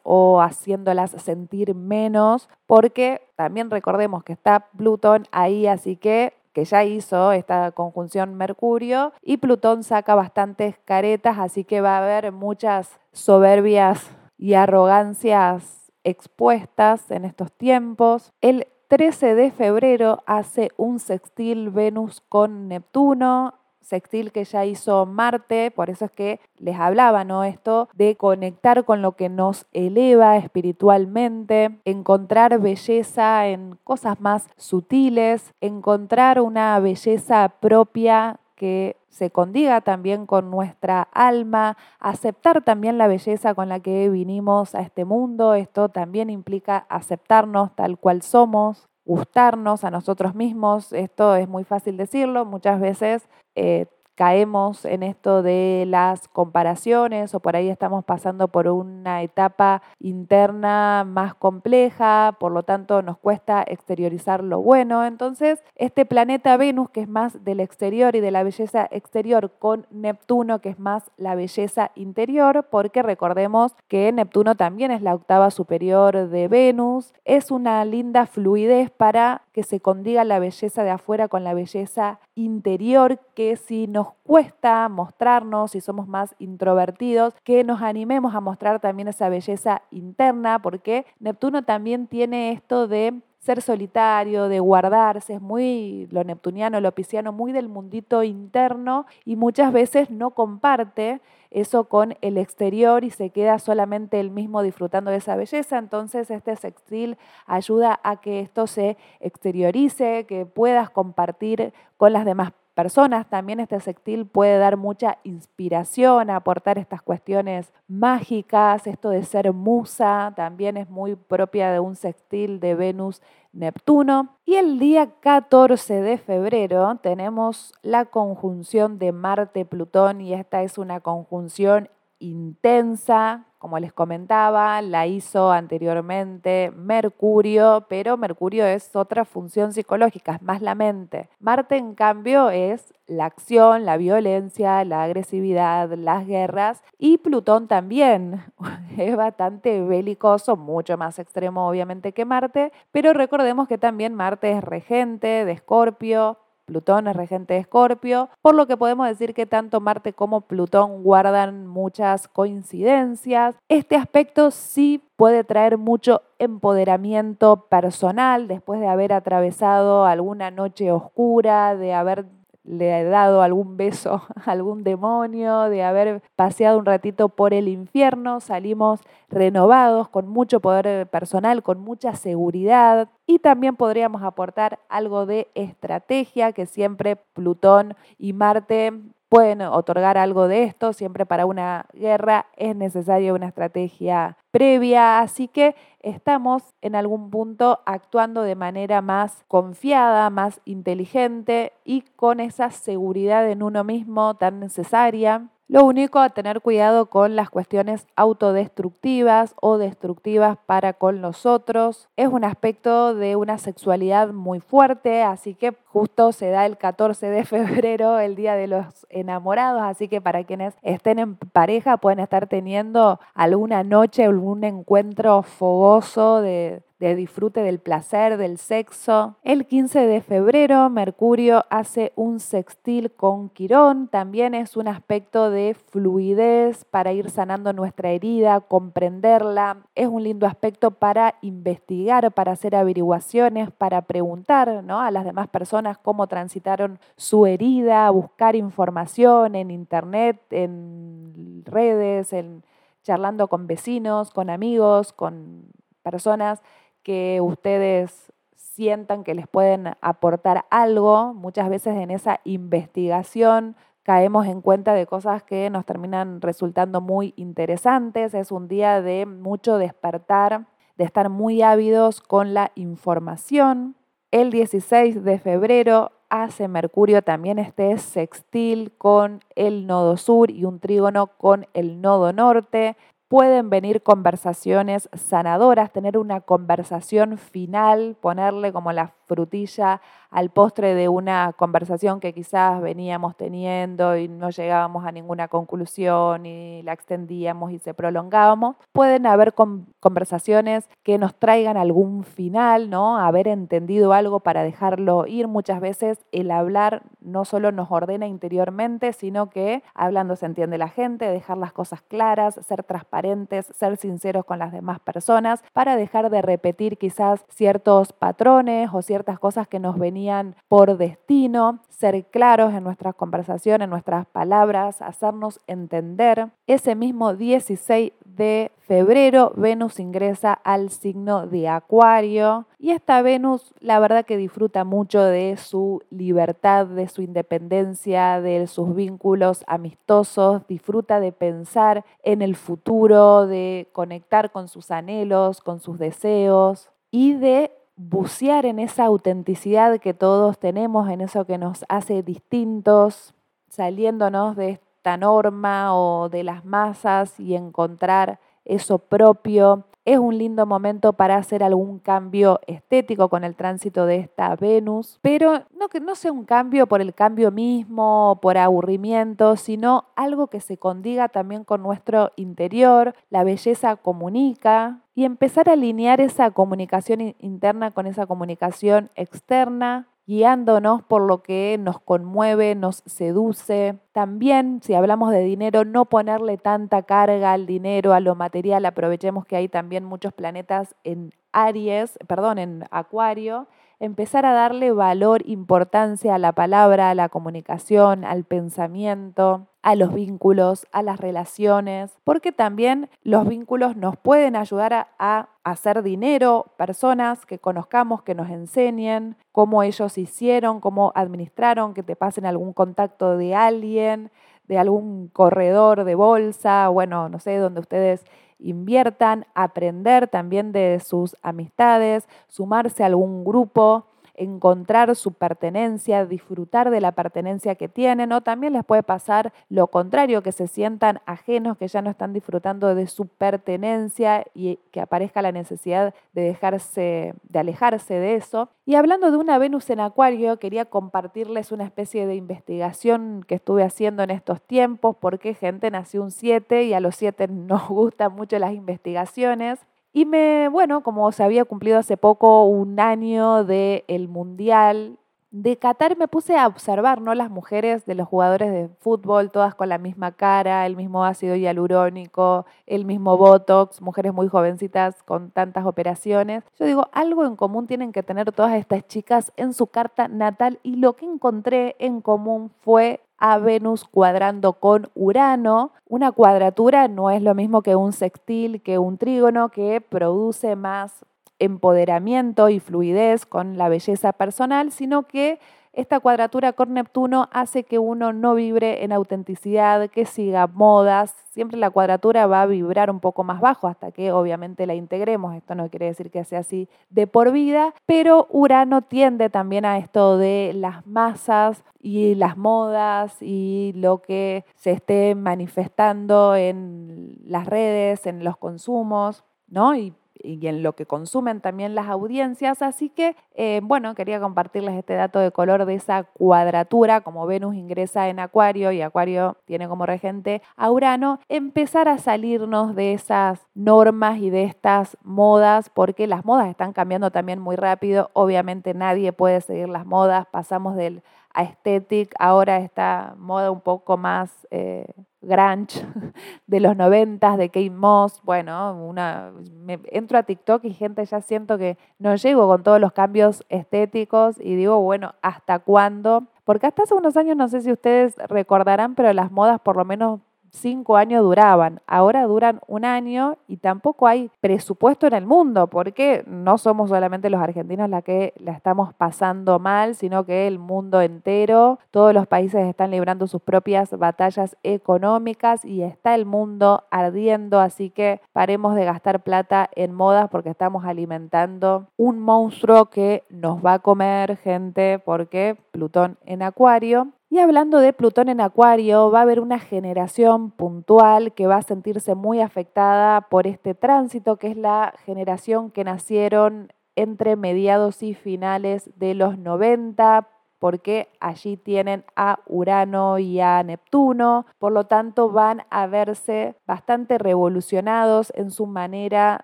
o 0.03 0.41
haciéndolas 0.41 1.11
sentir 1.11 1.75
menos, 1.75 2.49
porque 2.67 3.21
también 3.35 3.69
recordemos 3.69 4.23
que 4.23 4.33
está 4.33 4.67
Plutón 4.77 5.27
ahí, 5.31 5.67
así 5.67 5.95
que 5.95 6.33
que 6.53 6.63
ya 6.63 6.85
hizo 6.85 7.33
esta 7.33 7.73
conjunción 7.73 8.35
Mercurio 8.35 9.11
y 9.21 9.37
Plutón 9.37 9.83
saca 9.83 10.15
bastantes 10.15 10.77
caretas, 10.85 11.37
así 11.37 11.65
que 11.65 11.81
va 11.81 11.97
a 11.97 12.03
haber 12.03 12.31
muchas 12.31 12.97
soberbias 13.11 14.09
y 14.37 14.53
arrogancias 14.53 15.91
expuestas 16.05 17.11
en 17.11 17.25
estos 17.25 17.51
tiempos. 17.51 18.31
El 18.39 18.67
13 18.87 19.35
de 19.35 19.51
febrero 19.51 20.23
hace 20.27 20.69
un 20.77 20.99
sextil 20.99 21.71
Venus 21.71 22.21
con 22.29 22.69
Neptuno, 22.69 23.55
sextil 23.85 24.31
que 24.31 24.43
ya 24.43 24.65
hizo 24.65 25.05
Marte, 25.05 25.71
por 25.71 25.89
eso 25.89 26.05
es 26.05 26.11
que 26.11 26.39
les 26.57 26.77
hablaba, 26.77 27.23
¿no? 27.23 27.43
Esto 27.43 27.87
de 27.93 28.15
conectar 28.15 28.83
con 28.83 29.01
lo 29.01 29.13
que 29.13 29.29
nos 29.29 29.67
eleva 29.73 30.37
espiritualmente, 30.37 31.79
encontrar 31.85 32.59
belleza 32.59 33.47
en 33.47 33.77
cosas 33.83 34.19
más 34.19 34.47
sutiles, 34.57 35.53
encontrar 35.61 36.41
una 36.41 36.79
belleza 36.79 37.49
propia 37.59 38.39
que 38.55 38.97
se 39.09 39.31
condiga 39.31 39.81
también 39.81 40.25
con 40.25 40.49
nuestra 40.49 41.03
alma, 41.13 41.77
aceptar 41.99 42.63
también 42.63 42.97
la 42.97 43.07
belleza 43.07 43.53
con 43.53 43.69
la 43.69 43.79
que 43.79 44.09
vinimos 44.09 44.75
a 44.75 44.81
este 44.81 45.05
mundo. 45.05 45.53
Esto 45.53 45.89
también 45.89 46.29
implica 46.29 46.85
aceptarnos 46.89 47.73
tal 47.75 47.97
cual 47.97 48.21
somos, 48.21 48.89
gustarnos 49.05 49.83
a 49.83 49.91
nosotros 49.91 50.35
mismos. 50.35 50.93
Esto 50.93 51.35
es 51.35 51.47
muy 51.47 51.63
fácil 51.63 51.97
decirlo, 51.97 52.45
muchas 52.45 52.79
veces 52.79 53.27
eh, 53.55 53.85
caemos 54.15 54.85
en 54.85 55.03
esto 55.03 55.43
de 55.43 55.85
las 55.87 56.27
comparaciones 56.27 57.35
o 57.35 57.39
por 57.39 57.55
ahí 57.55 57.69
estamos 57.69 58.03
pasando 58.05 58.47
por 58.47 58.67
una 58.67 59.21
etapa 59.21 59.81
interna 59.99 61.05
más 61.05 61.35
compleja, 61.35 62.35
por 62.39 62.51
lo 62.51 62.63
tanto 62.63 63.01
nos 63.01 63.17
cuesta 63.17 63.63
exteriorizar 63.67 64.43
lo 64.43 64.61
bueno. 64.61 65.05
Entonces, 65.05 65.63
este 65.75 66.05
planeta 66.05 66.57
Venus, 66.57 66.89
que 66.89 67.01
es 67.01 67.07
más 67.07 67.43
del 67.43 67.59
exterior 67.59 68.15
y 68.15 68.21
de 68.21 68.31
la 68.31 68.43
belleza 68.43 68.87
exterior, 68.91 69.51
con 69.59 69.85
Neptuno, 69.91 70.59
que 70.59 70.69
es 70.69 70.79
más 70.79 71.11
la 71.17 71.35
belleza 71.35 71.91
interior, 71.95 72.67
porque 72.69 73.03
recordemos 73.03 73.75
que 73.87 74.11
Neptuno 74.11 74.55
también 74.55 74.91
es 74.91 75.01
la 75.01 75.13
octava 75.13 75.51
superior 75.51 76.29
de 76.29 76.47
Venus, 76.47 77.13
es 77.25 77.51
una 77.51 77.83
linda 77.85 78.25
fluidez 78.25 78.89
para 78.89 79.44
que 79.55 79.63
se 79.63 79.79
condiga 79.79 80.25
la 80.25 80.39
belleza 80.39 80.83
de 80.83 80.89
afuera 80.89 81.29
con 81.29 81.45
la 81.45 81.53
belleza 81.53 82.19
interior, 82.35 83.21
que 83.35 83.55
si 83.55 83.87
nos 83.87 84.11
cuesta 84.23 84.89
mostrarnos, 84.89 85.71
si 85.71 85.79
somos 85.79 86.09
más 86.09 86.35
introvertidos, 86.39 87.33
que 87.45 87.63
nos 87.63 87.81
animemos 87.81 88.35
a 88.35 88.41
mostrar 88.41 88.81
también 88.81 89.07
esa 89.07 89.29
belleza 89.29 89.83
interna, 89.91 90.61
porque 90.61 91.05
Neptuno 91.19 91.63
también 91.63 92.07
tiene 92.07 92.51
esto 92.51 92.89
de 92.89 93.21
ser 93.45 93.61
solitario, 93.61 94.49
de 94.49 94.59
guardarse, 94.59 95.35
es 95.35 95.41
muy 95.41 96.07
lo 96.09 96.23
neptuniano, 96.23 96.81
lo 96.81 96.91
pisciano, 96.93 97.31
muy 97.31 97.51
del 97.51 97.69
mundito 97.69 98.23
interno 98.23 99.05
y 99.23 99.35
muchas 99.35 99.71
veces 99.71 100.09
no 100.09 100.31
comparte 100.31 101.21
eso 101.51 101.83
con 101.83 102.17
el 102.21 102.39
exterior 102.39 103.03
y 103.03 103.11
se 103.11 103.29
queda 103.29 103.59
solamente 103.59 104.19
él 104.19 104.31
mismo 104.31 104.63
disfrutando 104.63 105.11
de 105.11 105.17
esa 105.17 105.35
belleza. 105.35 105.77
Entonces 105.77 106.31
este 106.31 106.55
sextil 106.55 107.19
ayuda 107.45 107.99
a 108.03 108.19
que 108.19 108.39
esto 108.39 108.65
se 108.65 108.97
exteriorice, 109.19 110.25
que 110.25 110.47
puedas 110.47 110.89
compartir 110.89 111.71
con 111.97 112.13
las 112.13 112.25
demás 112.25 112.51
personas. 112.75 113.27
También 113.27 113.59
este 113.59 113.79
sextil 113.79 114.27
puede 114.27 114.59
dar 114.59 114.77
mucha 114.77 115.17
inspiración, 115.23 116.29
aportar 116.29 116.77
estas 116.77 117.01
cuestiones 117.01 117.73
mágicas, 117.87 118.85
esto 118.85 119.09
de 119.09 119.23
ser 119.23 119.51
musa, 119.53 120.33
también 120.35 120.77
es 120.77 120.89
muy 120.89 121.15
propia 121.15 121.71
de 121.71 121.79
un 121.79 121.95
sextil 121.95 122.59
de 122.59 122.75
Venus 122.75 123.21
Neptuno. 123.53 124.35
Y 124.45 124.55
el 124.55 124.77
día 124.77 125.11
14 125.21 126.01
de 126.01 126.17
febrero 126.17 126.99
tenemos 127.01 127.73
la 127.81 128.05
conjunción 128.05 128.99
de 128.99 129.11
Marte-Plutón 129.11 130.21
y 130.21 130.33
esta 130.33 130.61
es 130.61 130.77
una 130.77 130.99
conjunción 130.99 131.89
intensa, 132.19 133.45
como 133.57 133.79
les 133.79 133.91
comentaba, 133.93 134.81
la 134.81 135.07
hizo 135.07 135.51
anteriormente 135.51 136.71
Mercurio, 136.75 137.85
pero 137.89 138.15
Mercurio 138.15 138.65
es 138.65 138.95
otra 138.95 139.25
función 139.25 139.73
psicológica, 139.73 140.35
es 140.35 140.41
más 140.41 140.61
la 140.61 140.75
mente. 140.75 141.29
Marte, 141.39 141.77
en 141.77 141.95
cambio, 141.95 142.49
es 142.51 142.93
la 143.07 143.25
acción, 143.25 143.85
la 143.85 143.97
violencia, 143.97 144.83
la 144.85 145.03
agresividad, 145.03 145.91
las 145.93 146.27
guerras 146.27 146.83
y 146.97 147.17
Plutón 147.17 147.67
también 147.67 148.43
es 148.97 149.15
bastante 149.15 149.81
belicoso, 149.81 150.55
mucho 150.55 150.97
más 150.97 151.19
extremo 151.19 151.67
obviamente 151.67 152.11
que 152.11 152.25
Marte, 152.25 152.71
pero 152.91 153.13
recordemos 153.13 153.67
que 153.67 153.77
también 153.77 154.13
Marte 154.13 154.51
es 154.51 154.63
regente 154.63 155.45
de 155.45 155.51
Escorpio, 155.51 156.37
Plutón 156.65 157.07
es 157.07 157.15
regente 157.15 157.53
de 157.53 157.59
Escorpio, 157.59 158.29
por 158.41 158.55
lo 158.55 158.65
que 158.65 158.75
podemos 158.75 159.07
decir 159.07 159.35
que 159.35 159.45
tanto 159.45 159.81
Marte 159.81 160.13
como 160.13 160.41
Plutón 160.41 161.03
guardan 161.03 161.67
muchas 161.67 162.27
coincidencias. 162.27 163.55
Este 163.69 163.95
aspecto 163.95 164.49
sí 164.49 165.03
puede 165.15 165.43
traer 165.43 165.77
mucho 165.77 166.23
empoderamiento 166.39 167.67
personal 167.69 168.47
después 168.47 168.79
de 168.79 168.87
haber 168.87 169.13
atravesado 169.13 170.05
alguna 170.05 170.49
noche 170.49 170.91
oscura, 170.91 171.75
de 171.75 171.93
haber 171.93 172.25
le 172.67 172.99
he 172.99 173.03
dado 173.03 173.41
algún 173.41 173.77
beso 173.77 174.23
a 174.35 174.41
algún 174.51 174.83
demonio, 174.83 175.63
de 175.63 175.83
haber 175.83 176.21
paseado 176.35 176.77
un 176.79 176.85
ratito 176.85 177.29
por 177.29 177.53
el 177.53 177.67
infierno, 177.67 178.39
salimos 178.39 179.01
renovados, 179.29 180.09
con 180.09 180.27
mucho 180.27 180.59
poder 180.59 181.07
personal, 181.07 181.63
con 181.63 181.79
mucha 181.79 182.15
seguridad. 182.15 183.09
Y 183.27 183.39
también 183.39 183.75
podríamos 183.75 184.23
aportar 184.23 184.79
algo 184.89 185.25
de 185.25 185.47
estrategia 185.55 186.51
que 186.51 186.65
siempre 186.65 187.15
Plutón 187.15 187.95
y 188.17 188.33
Marte 188.33 188.93
pueden 189.35 189.61
otorgar 189.63 190.17
algo 190.17 190.47
de 190.47 190.63
esto, 190.63 190.93
siempre 190.93 191.25
para 191.25 191.45
una 191.45 191.87
guerra 191.91 192.45
es 192.55 192.73
necesaria 192.73 193.33
una 193.33 193.47
estrategia 193.47 194.37
previa, 194.51 195.19
así 195.19 195.49
que 195.49 195.75
estamos 195.99 196.63
en 196.81 196.95
algún 196.95 197.29
punto 197.31 197.81
actuando 197.85 198.43
de 198.43 198.55
manera 198.55 199.01
más 199.01 199.43
confiada, 199.49 200.29
más 200.29 200.61
inteligente 200.63 201.73
y 201.83 202.03
con 202.15 202.39
esa 202.39 202.71
seguridad 202.71 203.49
en 203.49 203.61
uno 203.61 203.83
mismo 203.83 204.35
tan 204.35 204.61
necesaria. 204.61 205.49
Lo 205.67 205.83
único 205.83 206.19
a 206.19 206.29
tener 206.29 206.61
cuidado 206.61 207.07
con 207.07 207.35
las 207.35 207.49
cuestiones 207.49 208.05
autodestructivas 208.15 209.55
o 209.59 209.79
destructivas 209.79 210.59
para 210.67 210.93
con 210.93 211.23
los 211.23 211.47
otros. 211.47 212.07
Es 212.15 212.27
un 212.27 212.43
aspecto 212.43 213.15
de 213.15 213.35
una 213.35 213.57
sexualidad 213.57 214.27
muy 214.31 214.59
fuerte, 214.59 215.23
así 215.23 215.55
que 215.55 215.75
justo 215.87 216.31
se 216.33 216.51
da 216.51 216.67
el 216.67 216.77
14 216.77 217.31
de 217.31 217.45
febrero, 217.45 218.19
el 218.19 218.35
Día 218.35 218.55
de 218.55 218.67
los 218.67 219.07
Enamorados, 219.09 219.81
así 219.81 220.07
que 220.07 220.21
para 220.21 220.43
quienes 220.43 220.75
estén 220.83 221.17
en 221.17 221.35
pareja 221.35 221.97
pueden 221.97 222.19
estar 222.19 222.45
teniendo 222.45 223.19
alguna 223.33 223.83
noche, 223.83 224.25
algún 224.25 224.63
encuentro 224.65 225.41
fogoso 225.41 226.41
de, 226.41 226.83
de 227.07 227.15
disfrute 227.15 227.61
del 227.61 227.79
placer, 227.79 228.37
del 228.37 228.57
sexo. 228.57 229.35
El 229.43 229.67
15 229.67 230.07
de 230.07 230.21
febrero, 230.21 230.89
Mercurio 230.89 231.63
hace 231.69 232.11
un 232.15 232.39
sextil 232.39 233.11
con 233.11 233.49
Quirón. 233.49 234.07
También 234.07 234.55
es 234.55 234.75
un 234.75 234.87
aspecto 234.87 235.51
de 235.51 235.75
fluidez 235.75 236.83
para 236.85 237.13
ir 237.13 237.29
sanando 237.29 237.73
nuestra 237.73 238.09
herida, 238.09 238.59
comprenderla. 238.61 239.83
Es 239.93 240.07
un 240.07 240.23
lindo 240.23 240.47
aspecto 240.47 240.91
para 240.91 241.35
investigar, 241.41 242.31
para 242.31 242.53
hacer 242.53 242.75
averiguaciones, 242.75 243.69
para 243.71 244.01
preguntar 244.01 244.83
¿no? 244.83 244.99
a 244.99 245.11
las 245.11 245.25
demás 245.25 245.47
personas 245.47 245.99
cómo 245.99 246.27
transitaron 246.27 246.99
su 247.17 247.45
herida, 247.45 248.09
buscar 248.09 248.55
información 248.55 249.55
en 249.55 249.69
internet, 249.69 250.41
en 250.49 251.63
redes, 251.65 252.33
en 252.33 252.63
charlando 253.03 253.47
con 253.47 253.67
vecinos, 253.67 254.31
con 254.31 254.49
amigos, 254.49 255.13
con 255.13 255.67
personas 256.01 256.61
que 257.05 257.39
ustedes 257.39 258.33
sientan 258.55 259.23
que 259.23 259.35
les 259.35 259.47
pueden 259.47 259.93
aportar 260.01 260.65
algo. 260.71 261.35
Muchas 261.35 261.69
veces 261.69 261.95
en 261.95 262.09
esa 262.09 262.41
investigación 262.43 263.75
caemos 264.01 264.47
en 264.47 264.61
cuenta 264.61 264.95
de 264.95 265.05
cosas 265.05 265.43
que 265.43 265.69
nos 265.69 265.85
terminan 265.85 266.41
resultando 266.41 267.01
muy 267.01 267.35
interesantes. 267.37 268.33
Es 268.33 268.51
un 268.51 268.67
día 268.67 269.03
de 269.03 269.27
mucho 269.27 269.77
despertar, 269.77 270.65
de 270.97 271.03
estar 271.03 271.29
muy 271.29 271.61
ávidos 271.61 272.21
con 272.21 272.55
la 272.55 272.71
información. 272.73 273.95
El 274.31 274.49
16 274.49 275.23
de 275.23 275.37
febrero 275.37 276.11
hace 276.29 276.67
Mercurio 276.67 277.21
también 277.21 277.59
este 277.59 277.95
sextil 277.99 278.91
con 278.97 279.41
el 279.55 279.85
nodo 279.85 280.17
sur 280.17 280.49
y 280.49 280.65
un 280.65 280.79
trígono 280.79 281.27
con 281.27 281.67
el 281.75 282.01
nodo 282.01 282.33
norte 282.33 282.97
pueden 283.27 283.69
venir 283.69 284.03
conversaciones 284.03 285.09
sanadoras, 285.13 285.91
tener 285.91 286.17
una 286.17 286.41
conversación 286.41 287.37
final, 287.37 288.17
ponerle 288.21 288.71
como 288.71 288.91
la 288.91 289.13
frutilla 289.25 290.01
al 290.35 290.49
postre 290.49 290.95
de 290.95 291.07
una 291.07 291.53
conversación 291.53 292.19
que 292.19 292.33
quizás 292.33 292.81
veníamos 292.81 293.37
teniendo 293.37 294.17
y 294.17 294.27
no 294.27 294.49
llegábamos 294.49 295.05
a 295.05 295.11
ninguna 295.11 295.47
conclusión 295.47 296.45
y 296.45 296.81
la 296.83 296.91
extendíamos 296.91 297.71
y 297.71 297.79
se 297.79 297.93
prolongábamos. 297.93 298.75
Pueden 298.91 299.27
haber 299.27 299.53
conversaciones 299.53 300.89
que 301.03 301.17
nos 301.17 301.35
traigan 301.35 301.77
algún 301.77 302.23
final, 302.23 302.89
¿no? 302.89 303.17
Haber 303.17 303.47
entendido 303.47 304.11
algo 304.11 304.41
para 304.41 304.63
dejarlo 304.63 305.25
ir. 305.25 305.47
Muchas 305.47 305.79
veces 305.79 306.19
el 306.31 306.51
hablar 306.51 307.03
no 307.21 307.45
solo 307.45 307.71
nos 307.71 307.89
ordena 307.91 308.27
interiormente, 308.27 309.13
sino 309.13 309.49
que 309.49 309.83
hablando 309.93 310.35
se 310.35 310.45
entiende 310.45 310.77
la 310.77 310.89
gente, 310.89 311.29
dejar 311.29 311.57
las 311.57 311.71
cosas 311.71 312.01
claras, 312.01 312.59
ser 312.67 312.83
transparentes, 312.83 313.67
ser 313.67 313.97
sinceros 313.97 314.45
con 314.45 314.59
las 314.59 314.71
demás 314.71 314.99
personas 314.99 315.63
para 315.73 315.95
dejar 315.95 316.29
de 316.29 316.41
repetir 316.41 316.97
quizás 316.97 317.45
ciertos 317.49 318.13
patrones 318.13 318.89
o 318.93 319.01
ciertas 319.15 319.39
cosas 319.39 319.69
que 319.69 319.79
nos 319.79 319.97
venían 319.97 320.57
por 320.67 320.97
destino, 320.97 321.79
ser 321.87 322.25
claros 322.25 322.73
en 322.73 322.83
nuestras 322.83 323.15
conversaciones, 323.15 323.85
en 323.85 323.89
nuestras 323.89 324.25
palabras, 324.25 325.01
hacernos 325.01 325.61
entender. 325.67 326.49
Ese 326.67 326.95
mismo 326.95 327.33
16 327.33 328.11
de 328.25 328.73
febrero, 328.79 329.53
Venus 329.55 330.01
ingresa 330.01 330.51
al 330.51 330.89
signo 330.89 331.47
de 331.47 331.69
Acuario 331.69 332.67
y 332.77 332.91
esta 332.91 333.21
Venus 333.21 333.73
la 333.79 333.99
verdad 333.99 334.25
que 334.25 334.35
disfruta 334.35 334.83
mucho 334.83 335.23
de 335.23 335.55
su 335.55 336.01
libertad, 336.09 336.85
de 336.85 337.07
su 337.07 337.21
independencia, 337.21 338.41
de 338.41 338.67
sus 338.67 338.93
vínculos 338.93 339.63
amistosos, 339.65 340.67
disfruta 340.67 341.21
de 341.21 341.31
pensar 341.31 342.03
en 342.21 342.41
el 342.41 342.57
futuro, 342.57 343.47
de 343.47 343.87
conectar 343.93 344.51
con 344.51 344.67
sus 344.67 344.91
anhelos, 344.91 345.61
con 345.61 345.79
sus 345.79 345.97
deseos 345.99 346.91
y 347.11 347.35
de 347.35 347.71
bucear 347.95 348.65
en 348.65 348.79
esa 348.79 349.05
autenticidad 349.05 349.99
que 349.99 350.13
todos 350.13 350.59
tenemos, 350.59 351.09
en 351.09 351.21
eso 351.21 351.45
que 351.45 351.57
nos 351.57 351.85
hace 351.89 352.23
distintos, 352.23 353.33
saliéndonos 353.69 354.55
de 354.55 354.71
esta 354.71 355.17
norma 355.17 355.95
o 355.95 356.29
de 356.29 356.43
las 356.43 356.65
masas 356.65 357.39
y 357.39 357.55
encontrar 357.55 358.39
eso 358.65 358.97
propio. 358.99 359.85
Es 360.05 360.19
un 360.19 360.37
lindo 360.37 360.67
momento 360.67 361.13
para 361.13 361.35
hacer 361.35 361.63
algún 361.63 361.97
cambio 361.97 362.59
estético 362.67 363.27
con 363.27 363.43
el 363.43 363.55
tránsito 363.55 364.05
de 364.05 364.17
esta 364.17 364.55
Venus, 364.55 365.17
pero 365.23 365.63
no 365.75 365.89
que 365.89 365.99
no 365.99 366.13
sea 366.13 366.31
un 366.31 366.45
cambio 366.45 366.85
por 366.85 367.01
el 367.01 367.15
cambio 367.15 367.49
mismo, 367.51 368.37
por 368.39 368.59
aburrimiento, 368.59 369.55
sino 369.55 370.05
algo 370.15 370.45
que 370.45 370.59
se 370.59 370.77
condiga 370.77 371.29
también 371.29 371.63
con 371.63 371.81
nuestro 371.81 372.31
interior. 372.35 373.15
La 373.31 373.43
belleza 373.43 373.95
comunica, 373.95 374.99
y 375.15 375.23
empezar 375.23 375.69
a 375.69 375.73
alinear 375.73 376.21
esa 376.21 376.51
comunicación 376.51 377.35
interna 377.39 377.91
con 377.91 378.05
esa 378.05 378.27
comunicación 378.27 379.09
externa, 379.15 380.07
guiándonos 380.27 381.03
por 381.03 381.21
lo 381.21 381.43
que 381.43 381.77
nos 381.79 381.99
conmueve, 381.99 382.75
nos 382.75 383.03
seduce. 383.05 383.99
También, 384.11 384.81
si 384.83 384.93
hablamos 384.93 385.31
de 385.31 385.41
dinero, 385.41 385.85
no 385.85 386.05
ponerle 386.05 386.57
tanta 386.57 387.03
carga 387.03 387.53
al 387.53 387.65
dinero, 387.65 388.13
a 388.13 388.19
lo 388.19 388.35
material. 388.35 388.85
Aprovechemos 388.85 389.45
que 389.45 389.55
hay 389.55 389.67
también 389.67 390.03
muchos 390.03 390.33
planetas 390.33 390.95
en 391.03 391.33
Aries, 391.51 392.17
perdón, 392.27 392.57
en 392.57 392.85
Acuario. 392.91 393.67
Empezar 393.99 394.45
a 394.45 394.53
darle 394.53 394.91
valor, 394.91 395.41
importancia 395.45 396.35
a 396.35 396.39
la 396.39 396.51
palabra, 396.51 397.09
a 397.09 397.15
la 397.15 397.29
comunicación, 397.29 398.25
al 398.25 398.43
pensamiento 398.43 399.67
a 399.85 399.93
los 399.93 400.15
vínculos, 400.15 400.87
a 400.91 401.03
las 401.03 401.19
relaciones, 401.19 402.17
porque 402.23 402.51
también 402.51 403.07
los 403.21 403.47
vínculos 403.47 403.95
nos 403.95 404.17
pueden 404.17 404.55
ayudar 404.55 405.09
a, 405.19 405.49
hacer 405.63 406.01
dinero, 406.01 406.71
personas 406.75 407.45
que 407.45 407.59
conozcamos, 407.59 408.23
que 408.23 408.33
nos 408.33 408.49
enseñen 408.49 409.35
cómo 409.51 409.83
ellos 409.83 410.17
hicieron, 410.17 410.79
cómo 410.79 411.11
administraron, 411.13 411.93
que 411.93 412.01
te 412.01 412.15
pasen 412.15 412.47
algún 412.47 412.73
contacto 412.73 413.37
de 413.37 413.53
alguien, 413.53 414.31
de 414.67 414.79
algún 414.79 415.27
corredor 415.27 416.03
de 416.03 416.15
bolsa, 416.15 416.87
bueno, 416.89 417.29
no 417.29 417.39
sé, 417.39 417.57
donde 417.57 417.79
ustedes 417.79 418.25
inviertan, 418.59 419.45
aprender 419.53 420.27
también 420.27 420.71
de 420.71 420.99
sus 420.99 421.35
amistades, 421.41 422.27
sumarse 422.47 423.03
a 423.03 423.07
algún 423.07 423.43
grupo 423.43 424.07
encontrar 424.37 425.15
su 425.15 425.33
pertenencia, 425.33 426.25
disfrutar 426.25 426.89
de 426.89 427.01
la 427.01 427.13
pertenencia 427.13 427.75
que 427.75 427.87
tienen, 427.87 428.31
o 428.31 428.41
también 428.41 428.73
les 428.73 428.83
puede 428.83 429.03
pasar 429.03 429.53
lo 429.69 429.87
contrario, 429.87 430.43
que 430.43 430.51
se 430.51 430.67
sientan 430.67 431.21
ajenos, 431.25 431.77
que 431.77 431.87
ya 431.87 432.01
no 432.01 432.09
están 432.09 432.33
disfrutando 432.33 432.93
de 432.95 433.07
su 433.07 433.27
pertenencia 433.27 434.45
y 434.53 434.79
que 434.91 435.01
aparezca 435.01 435.41
la 435.41 435.51
necesidad 435.51 436.13
de 436.33 436.41
dejarse, 436.41 437.33
de 437.43 437.59
alejarse 437.59 438.15
de 438.15 438.35
eso. 438.35 438.69
Y 438.85 438.95
hablando 438.95 439.31
de 439.31 439.37
una 439.37 439.57
Venus 439.57 439.89
en 439.89 439.99
Acuario, 439.99 440.57
quería 440.59 440.85
compartirles 440.85 441.71
una 441.71 441.85
especie 441.85 442.27
de 442.27 442.35
investigación 442.35 443.43
que 443.47 443.55
estuve 443.55 443.83
haciendo 443.83 444.23
en 444.23 444.31
estos 444.31 444.61
tiempos, 444.61 445.15
porque 445.19 445.53
gente 445.53 445.89
nació 445.89 446.21
un 446.21 446.31
7 446.31 446.83
y 446.83 446.93
a 446.93 446.99
los 446.99 447.15
7 447.15 447.47
nos 447.47 447.87
gustan 447.89 448.33
mucho 448.33 448.59
las 448.59 448.73
investigaciones. 448.73 449.79
Y 450.15 450.23
me, 450.23 450.69
bueno, 450.69 451.03
como 451.03 451.29
se 451.33 451.43
había 451.43 451.65
cumplido 451.65 451.99
hace 451.99 452.15
poco 452.15 452.63
un 452.63 453.01
año 453.01 453.65
del 453.65 454.05
el 454.07 454.29
Mundial 454.29 455.19
de 455.51 455.75
Qatar, 455.75 456.17
me 456.17 456.29
puse 456.29 456.57
a 456.57 456.67
observar, 456.67 457.19
¿no? 457.19 457.35
Las 457.35 457.49
mujeres 457.49 458.05
de 458.05 458.15
los 458.15 458.25
jugadores 458.25 458.71
de 458.71 458.87
fútbol, 459.01 459.51
todas 459.51 459.75
con 459.75 459.89
la 459.89 459.97
misma 459.97 460.31
cara, 460.31 460.85
el 460.85 460.95
mismo 460.95 461.25
ácido 461.25 461.57
hialurónico, 461.57 462.65
el 462.85 463.03
mismo 463.03 463.35
Botox, 463.35 464.01
mujeres 464.01 464.33
muy 464.33 464.47
jovencitas 464.47 465.21
con 465.23 465.51
tantas 465.51 465.85
operaciones. 465.85 466.63
Yo 466.79 466.85
digo, 466.85 467.09
algo 467.11 467.43
en 467.43 467.57
común 467.57 467.85
tienen 467.85 468.13
que 468.13 468.23
tener 468.23 468.53
todas 468.53 468.71
estas 468.75 469.05
chicas 469.07 469.51
en 469.57 469.73
su 469.73 469.87
carta 469.87 470.29
natal 470.29 470.79
y 470.81 470.95
lo 470.95 471.17
que 471.17 471.25
encontré 471.25 471.97
en 471.99 472.21
común 472.21 472.71
fue 472.79 473.19
a 473.37 473.57
Venus 473.57 474.05
cuadrando 474.05 474.73
con 474.73 475.09
Urano. 475.15 475.91
Una 476.07 476.31
cuadratura 476.31 477.07
no 477.07 477.31
es 477.31 477.41
lo 477.41 477.55
mismo 477.55 477.81
que 477.81 477.95
un 477.95 478.13
sextil, 478.13 478.81
que 478.81 478.97
un 478.97 479.17
trígono, 479.17 479.69
que 479.69 480.01
produce 480.01 480.75
más 480.75 481.25
empoderamiento 481.59 482.69
y 482.69 482.79
fluidez 482.79 483.45
con 483.45 483.77
la 483.77 483.89
belleza 483.89 484.33
personal, 484.33 484.91
sino 484.91 485.23
que 485.23 485.59
esta 485.95 486.19
cuadratura 486.19 486.73
con 486.73 486.93
Neptuno 486.93 487.47
hace 487.51 487.83
que 487.83 487.99
uno 487.99 488.33
no 488.33 488.53
vibre 488.53 489.03
en 489.03 489.11
autenticidad, 489.11 490.09
que 490.09 490.25
siga 490.25 490.67
modas. 490.67 491.35
Siempre 491.51 491.77
la 491.77 491.89
cuadratura 491.89 492.47
va 492.47 492.63
a 492.63 492.65
vibrar 492.65 493.09
un 493.09 493.21
poco 493.21 493.43
más 493.45 493.61
bajo 493.61 493.87
hasta 493.87 494.11
que 494.11 494.31
obviamente 494.31 494.85
la 494.85 494.93
integremos. 494.93 495.55
Esto 495.55 495.73
no 495.73 495.89
quiere 495.89 496.07
decir 496.07 496.31
que 496.31 496.43
sea 496.43 496.59
así 496.59 496.89
de 497.09 497.27
por 497.27 497.51
vida, 497.51 497.93
pero 498.05 498.47
Urano 498.49 499.03
tiende 499.03 499.49
también 499.49 499.85
a 499.85 499.97
esto 499.97 500.37
de 500.37 500.73
las 500.75 501.07
masas 501.07 501.83
y 502.01 502.35
las 502.35 502.57
modas 502.57 503.37
y 503.41 503.93
lo 503.95 504.21
que 504.21 504.65
se 504.75 504.91
esté 504.91 505.33
manifestando 505.33 506.55
en 506.55 507.37
las 507.45 507.65
redes, 507.67 508.27
en 508.27 508.43
los 508.43 508.57
consumos, 508.57 509.45
¿no? 509.67 509.95
Y 509.95 510.13
y 510.45 510.67
en 510.67 510.83
lo 510.83 510.93
que 510.93 511.05
consumen 511.05 511.61
también 511.61 511.95
las 511.95 512.07
audiencias. 512.07 512.81
Así 512.81 513.09
que, 513.09 513.35
eh, 513.55 513.81
bueno, 513.83 514.15
quería 514.15 514.39
compartirles 514.39 514.95
este 514.95 515.15
dato 515.15 515.39
de 515.39 515.51
color 515.51 515.85
de 515.85 515.95
esa 515.95 516.23
cuadratura, 516.23 517.21
como 517.21 517.45
Venus 517.45 517.75
ingresa 517.75 518.29
en 518.29 518.39
Acuario 518.39 518.91
y 518.91 519.01
Acuario 519.01 519.57
tiene 519.65 519.87
como 519.87 520.05
regente 520.05 520.61
a 520.77 520.91
Urano, 520.91 521.39
empezar 521.49 522.07
a 522.07 522.17
salirnos 522.17 522.95
de 522.95 523.13
esas 523.13 523.67
normas 523.73 524.37
y 524.39 524.49
de 524.49 524.63
estas 524.63 525.17
modas, 525.23 525.89
porque 525.89 526.27
las 526.27 526.45
modas 526.45 526.69
están 526.69 526.93
cambiando 526.93 527.31
también 527.31 527.59
muy 527.59 527.75
rápido. 527.75 528.29
Obviamente 528.33 528.93
nadie 528.93 529.33
puede 529.33 529.61
seguir 529.61 529.89
las 529.89 530.05
modas, 530.05 530.45
pasamos 530.51 530.95
del 530.95 531.23
aesthetic, 531.55 532.35
ahora 532.37 532.77
esta 532.77 533.33
moda 533.37 533.71
un 533.71 533.81
poco 533.81 534.17
más 534.17 534.67
eh, 534.71 535.07
grunge 535.45 536.05
de 536.67 536.79
los 536.79 536.95
noventas, 536.95 537.57
de 537.57 537.69
Kate 537.69 537.89
Moss, 537.89 538.41
bueno, 538.43 538.95
una, 539.05 539.51
me, 539.83 539.99
entro 540.05 540.37
a 540.37 540.43
TikTok 540.43 540.83
y 540.85 540.93
gente 540.93 541.25
ya 541.25 541.41
siento 541.41 541.77
que 541.77 541.97
no 542.19 542.35
llego 542.35 542.67
con 542.67 542.83
todos 542.83 542.99
los 542.99 543.13
cambios 543.13 543.63
estéticos 543.69 544.57
y 544.59 544.75
digo, 544.75 544.99
bueno, 545.01 545.35
¿hasta 545.41 545.79
cuándo? 545.79 546.47
Porque 546.63 546.87
hasta 546.87 547.03
hace 547.03 547.13
unos 547.13 547.37
años, 547.37 547.55
no 547.55 547.67
sé 547.67 547.81
si 547.81 547.91
ustedes 547.91 548.35
recordarán, 548.47 549.15
pero 549.15 549.31
las 549.33 549.51
modas 549.51 549.79
por 549.79 549.95
lo 549.97 550.05
menos 550.05 550.39
cinco 550.75 551.17
años 551.17 551.43
duraban, 551.43 552.01
ahora 552.07 552.43
duran 552.43 552.81
un 552.87 553.05
año 553.05 553.57
y 553.67 553.77
tampoco 553.77 554.27
hay 554.27 554.51
presupuesto 554.61 555.27
en 555.27 555.33
el 555.33 555.45
mundo, 555.45 555.87
porque 555.87 556.43
no 556.47 556.77
somos 556.77 557.09
solamente 557.09 557.49
los 557.49 557.61
argentinos 557.61 558.09
la 558.09 558.21
que 558.21 558.53
la 558.57 558.71
estamos 558.71 559.13
pasando 559.13 559.79
mal, 559.79 560.15
sino 560.15 560.45
que 560.45 560.67
el 560.67 560.79
mundo 560.79 561.21
entero, 561.21 561.99
todos 562.11 562.33
los 562.33 562.47
países 562.47 562.85
están 562.87 563.11
librando 563.11 563.47
sus 563.47 563.61
propias 563.61 564.11
batallas 564.17 564.77
económicas 564.83 565.83
y 565.85 566.01
está 566.01 566.35
el 566.35 566.45
mundo 566.45 567.03
ardiendo, 567.11 567.79
así 567.79 568.09
que 568.09 568.41
paremos 568.53 568.95
de 568.95 569.05
gastar 569.05 569.43
plata 569.43 569.89
en 569.95 570.13
modas 570.13 570.49
porque 570.49 570.69
estamos 570.69 571.05
alimentando 571.05 572.07
un 572.17 572.39
monstruo 572.39 573.05
que 573.05 573.43
nos 573.49 573.83
va 573.83 573.93
a 573.93 573.99
comer 573.99 574.57
gente 574.57 575.19
porque 575.19 575.77
Plutón 575.91 576.37
en 576.45 576.61
Acuario 576.61 577.29
y 577.55 577.59
hablando 577.59 577.99
de 577.99 578.11
Plutón 578.11 578.49
en 578.49 578.59
Acuario, 578.59 579.31
va 579.31 579.39
a 579.39 579.43
haber 579.43 579.61
una 579.61 579.79
generación 579.79 580.71
puntual 580.71 581.53
que 581.53 581.67
va 581.67 581.77
a 581.77 581.81
sentirse 581.83 582.35
muy 582.35 582.59
afectada 582.59 583.47
por 583.47 583.65
este 583.65 583.93
tránsito, 583.93 584.57
que 584.57 584.67
es 584.67 584.75
la 584.75 585.13
generación 585.25 585.89
que 585.89 586.03
nacieron 586.03 586.91
entre 587.15 587.55
mediados 587.55 588.23
y 588.23 588.33
finales 588.33 589.09
de 589.15 589.35
los 589.35 589.57
90, 589.57 590.49
porque 590.79 591.29
allí 591.39 591.77
tienen 591.77 592.25
a 592.35 592.59
Urano 592.67 593.39
y 593.39 593.61
a 593.61 593.81
Neptuno, 593.83 594.65
por 594.77 594.91
lo 594.91 595.05
tanto 595.05 595.49
van 595.49 595.83
a 595.89 596.07
verse 596.07 596.75
bastante 596.85 597.37
revolucionados 597.37 598.51
en 598.57 598.69
su 598.69 598.85
manera 598.85 599.63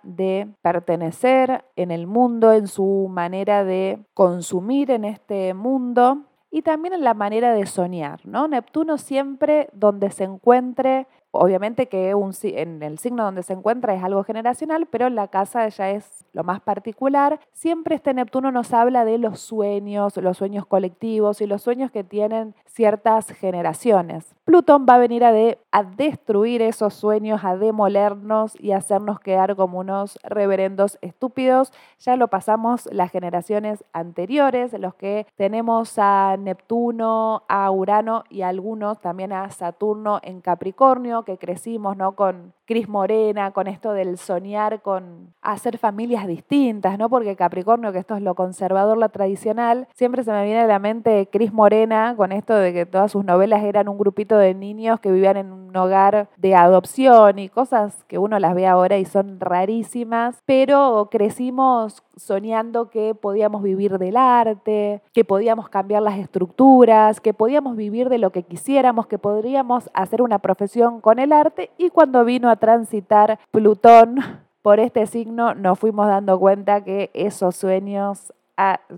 de 0.03 0.47
pertenecer 0.61 1.65
en 1.75 1.91
el 1.91 2.07
mundo, 2.07 2.53
en 2.53 2.67
su 2.67 3.09
manera 3.09 3.65
de 3.65 4.05
consumir 4.13 4.91
en 4.91 5.03
este 5.03 5.53
mundo 5.53 6.30
y 6.51 6.61
también 6.61 6.93
en 6.93 7.03
la 7.03 7.13
manera 7.13 7.53
de 7.53 7.65
soñar, 7.65 8.19
¿no? 8.25 8.47
Neptuno 8.47 8.97
siempre 8.97 9.69
donde 9.73 10.11
se 10.11 10.25
encuentre 10.25 11.07
Obviamente 11.33 11.87
que 11.87 12.13
un, 12.13 12.33
en 12.43 12.83
el 12.83 12.99
signo 12.99 13.23
donde 13.23 13.41
se 13.41 13.53
encuentra 13.53 13.95
es 13.95 14.03
algo 14.03 14.25
generacional, 14.25 14.85
pero 14.87 15.09
la 15.09 15.29
casa 15.29 15.65
ya 15.69 15.89
es 15.89 16.25
lo 16.33 16.43
más 16.43 16.59
particular. 16.59 17.39
Siempre 17.53 17.95
este 17.95 18.13
Neptuno 18.13 18.51
nos 18.51 18.73
habla 18.73 19.05
de 19.05 19.17
los 19.17 19.39
sueños, 19.39 20.17
los 20.17 20.37
sueños 20.37 20.65
colectivos 20.65 21.39
y 21.39 21.47
los 21.47 21.61
sueños 21.61 21.89
que 21.89 22.03
tienen 22.03 22.53
ciertas 22.73 23.27
generaciones. 23.27 24.35
Plutón 24.43 24.85
va 24.89 24.95
a 24.95 24.97
venir 24.97 25.23
a, 25.23 25.33
a 25.71 25.83
destruir 25.83 26.61
esos 26.61 26.93
sueños, 26.93 27.43
a 27.43 27.55
demolernos 27.55 28.59
y 28.59 28.71
hacernos 28.71 29.19
quedar 29.19 29.55
como 29.55 29.79
unos 29.79 30.19
reverendos 30.23 30.97
estúpidos. 31.01 31.71
Ya 31.99 32.15
lo 32.15 32.27
pasamos 32.27 32.89
las 32.91 33.11
generaciones 33.11 33.83
anteriores, 33.93 34.73
los 34.79 34.95
que 34.95 35.27
tenemos 35.35 35.97
a 35.97 36.35
Neptuno, 36.37 37.43
a 37.47 37.69
Urano 37.71 38.23
y 38.29 38.41
algunos 38.41 38.99
también 38.99 39.31
a 39.31 39.49
Saturno 39.51 40.19
en 40.23 40.41
Capricornio 40.41 41.23
que 41.23 41.37
crecimos, 41.37 41.95
¿no? 41.97 42.15
Con 42.15 42.53
Cris 42.65 42.87
Morena, 42.87 43.51
con 43.51 43.67
esto 43.67 43.91
del 43.91 44.17
soñar, 44.17 44.81
con 44.81 45.33
hacer 45.41 45.77
familias 45.77 46.25
distintas, 46.25 46.97
¿no? 46.97 47.09
Porque 47.09 47.35
Capricornio, 47.35 47.91
que 47.91 47.99
esto 47.99 48.15
es 48.15 48.21
lo 48.21 48.35
conservador, 48.35 48.97
lo 48.97 49.09
tradicional, 49.09 49.87
siempre 49.93 50.23
se 50.23 50.31
me 50.31 50.45
viene 50.45 50.61
a 50.61 50.67
la 50.67 50.79
mente 50.79 51.27
Cris 51.31 51.51
Morena, 51.51 52.15
con 52.15 52.31
esto 52.31 52.55
de 52.55 52.60
que 52.61 52.85
todas 52.85 53.11
sus 53.11 53.25
novelas 53.25 53.63
eran 53.63 53.89
un 53.89 53.97
grupito 53.97 54.37
de 54.37 54.53
niños 54.53 54.99
que 54.99 55.11
vivían 55.11 55.37
en 55.37 55.51
un 55.51 55.75
hogar 55.75 56.29
de 56.37 56.55
adopción 56.55 57.39
y 57.39 57.49
cosas 57.49 58.03
que 58.05 58.17
uno 58.17 58.39
las 58.39 58.55
ve 58.55 58.67
ahora 58.67 58.97
y 58.97 59.05
son 59.05 59.39
rarísimas, 59.39 60.41
pero 60.45 61.09
crecimos 61.11 62.03
soñando 62.15 62.89
que 62.89 63.15
podíamos 63.15 63.63
vivir 63.63 63.97
del 63.97 64.17
arte, 64.17 65.01
que 65.13 65.25
podíamos 65.25 65.69
cambiar 65.69 66.01
las 66.01 66.19
estructuras, 66.19 67.19
que 67.19 67.33
podíamos 67.33 67.75
vivir 67.75 68.09
de 68.09 68.17
lo 68.17 68.31
que 68.31 68.43
quisiéramos, 68.43 69.07
que 69.07 69.17
podríamos 69.17 69.89
hacer 69.93 70.21
una 70.21 70.39
profesión 70.39 71.01
con 71.01 71.19
el 71.19 71.33
arte. 71.33 71.71
Y 71.77 71.89
cuando 71.89 72.23
vino 72.23 72.49
a 72.49 72.57
transitar 72.57 73.39
Plutón 73.51 74.17
por 74.61 74.79
este 74.79 75.07
signo 75.07 75.55
nos 75.55 75.79
fuimos 75.79 76.07
dando 76.07 76.39
cuenta 76.39 76.83
que 76.83 77.09
esos 77.13 77.55
sueños 77.55 78.33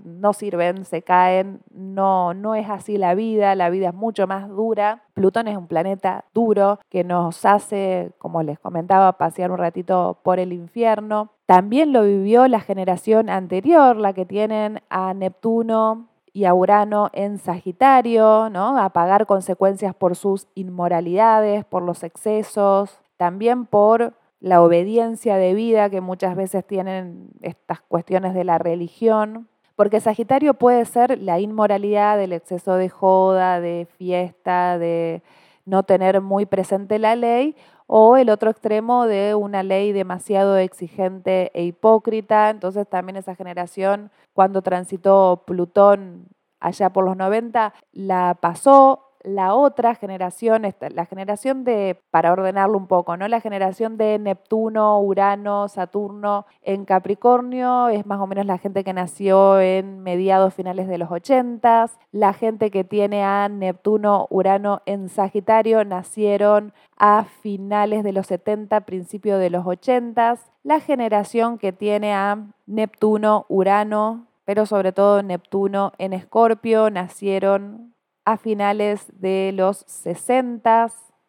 no 0.03 0.33
sirven, 0.33 0.85
se 0.85 1.01
caen, 1.01 1.61
no, 1.71 2.33
no 2.33 2.55
es 2.55 2.69
así 2.69 2.97
la 2.97 3.15
vida, 3.15 3.55
la 3.55 3.69
vida 3.69 3.89
es 3.89 3.93
mucho 3.93 4.27
más 4.27 4.49
dura. 4.49 5.03
Plutón 5.13 5.47
es 5.47 5.57
un 5.57 5.67
planeta 5.67 6.25
duro 6.33 6.79
que 6.89 7.03
nos 7.03 7.45
hace, 7.45 8.11
como 8.17 8.43
les 8.43 8.59
comentaba, 8.59 9.17
pasear 9.17 9.51
un 9.51 9.57
ratito 9.57 10.19
por 10.23 10.39
el 10.39 10.53
infierno. 10.53 11.29
También 11.45 11.93
lo 11.93 12.03
vivió 12.03 12.47
la 12.47 12.59
generación 12.59 13.29
anterior, 13.29 13.95
la 13.95 14.13
que 14.13 14.25
tienen 14.25 14.81
a 14.89 15.13
Neptuno 15.13 16.07
y 16.33 16.45
a 16.45 16.53
Urano 16.53 17.09
en 17.13 17.37
Sagitario, 17.37 18.49
¿no? 18.49 18.77
A 18.77 18.89
pagar 18.89 19.25
consecuencias 19.27 19.93
por 19.93 20.15
sus 20.15 20.47
inmoralidades, 20.55 21.63
por 21.63 21.83
los 21.83 22.03
excesos, 22.03 22.99
también 23.17 23.65
por 23.65 24.13
la 24.43 24.61
obediencia 24.61 25.37
de 25.37 25.53
vida 25.53 25.89
que 25.89 26.01
muchas 26.01 26.35
veces 26.35 26.67
tienen 26.67 27.29
estas 27.41 27.79
cuestiones 27.79 28.33
de 28.33 28.43
la 28.43 28.57
religión, 28.57 29.47
porque 29.75 29.99
Sagitario 29.99 30.53
puede 30.53 30.85
ser 30.85 31.19
la 31.19 31.39
inmoralidad 31.39 32.17
del 32.17 32.33
exceso 32.33 32.75
de 32.75 32.89
joda, 32.89 33.59
de 33.59 33.87
fiesta, 33.97 34.77
de 34.77 35.23
no 35.65 35.83
tener 35.83 36.21
muy 36.21 36.45
presente 36.45 36.99
la 36.99 37.15
ley, 37.15 37.55
o 37.87 38.17
el 38.17 38.29
otro 38.29 38.49
extremo 38.49 39.05
de 39.05 39.35
una 39.35 39.61
ley 39.63 39.91
demasiado 39.91 40.57
exigente 40.57 41.51
e 41.53 41.63
hipócrita. 41.63 42.49
Entonces 42.49 42.87
también 42.87 43.17
esa 43.17 43.35
generación, 43.35 44.11
cuando 44.33 44.61
transitó 44.61 45.43
Plutón 45.45 46.27
allá 46.59 46.91
por 46.91 47.05
los 47.05 47.17
90, 47.17 47.73
la 47.91 48.37
pasó 48.39 49.12
la 49.23 49.55
otra 49.55 49.95
generación, 49.95 50.63
la 50.89 51.05
generación 51.05 51.63
de, 51.63 51.99
para 52.11 52.31
ordenarlo 52.31 52.77
un 52.77 52.87
poco, 52.87 53.15
¿no? 53.17 53.27
La 53.27 53.39
generación 53.39 53.97
de 53.97 54.19
Neptuno, 54.19 54.99
Urano, 54.99 55.67
Saturno 55.67 56.45
en 56.61 56.85
Capricornio 56.85 57.87
es 57.89 58.05
más 58.05 58.19
o 58.19 58.27
menos 58.27 58.45
la 58.45 58.57
gente 58.57 58.83
que 58.83 58.93
nació 58.93 59.59
en 59.61 60.03
mediados 60.03 60.53
finales 60.53 60.87
de 60.87 60.97
los 60.97 61.09
80. 61.09 61.91
La 62.11 62.33
gente 62.33 62.69
que 62.69 62.83
tiene 62.83 63.23
a 63.23 63.47
Neptuno, 63.49 64.27
Urano 64.29 64.81
en 64.85 65.09
Sagitario 65.09 65.85
nacieron 65.85 66.73
a 66.97 67.23
finales 67.23 68.03
de 68.03 68.13
los 68.13 68.27
70, 68.27 68.81
principios 68.81 69.39
de 69.39 69.49
los 69.49 69.65
80. 69.65 70.37
La 70.63 70.79
generación 70.79 71.57
que 71.57 71.71
tiene 71.71 72.13
a 72.13 72.37
Neptuno, 72.65 73.45
Urano, 73.49 74.27
pero 74.45 74.65
sobre 74.65 74.91
todo 74.91 75.23
Neptuno 75.23 75.93
en 75.97 76.13
Escorpio, 76.13 76.89
nacieron 76.89 77.92
a 78.25 78.37
finales 78.37 79.05
de 79.19 79.51
los 79.53 79.83
60, 79.87 80.87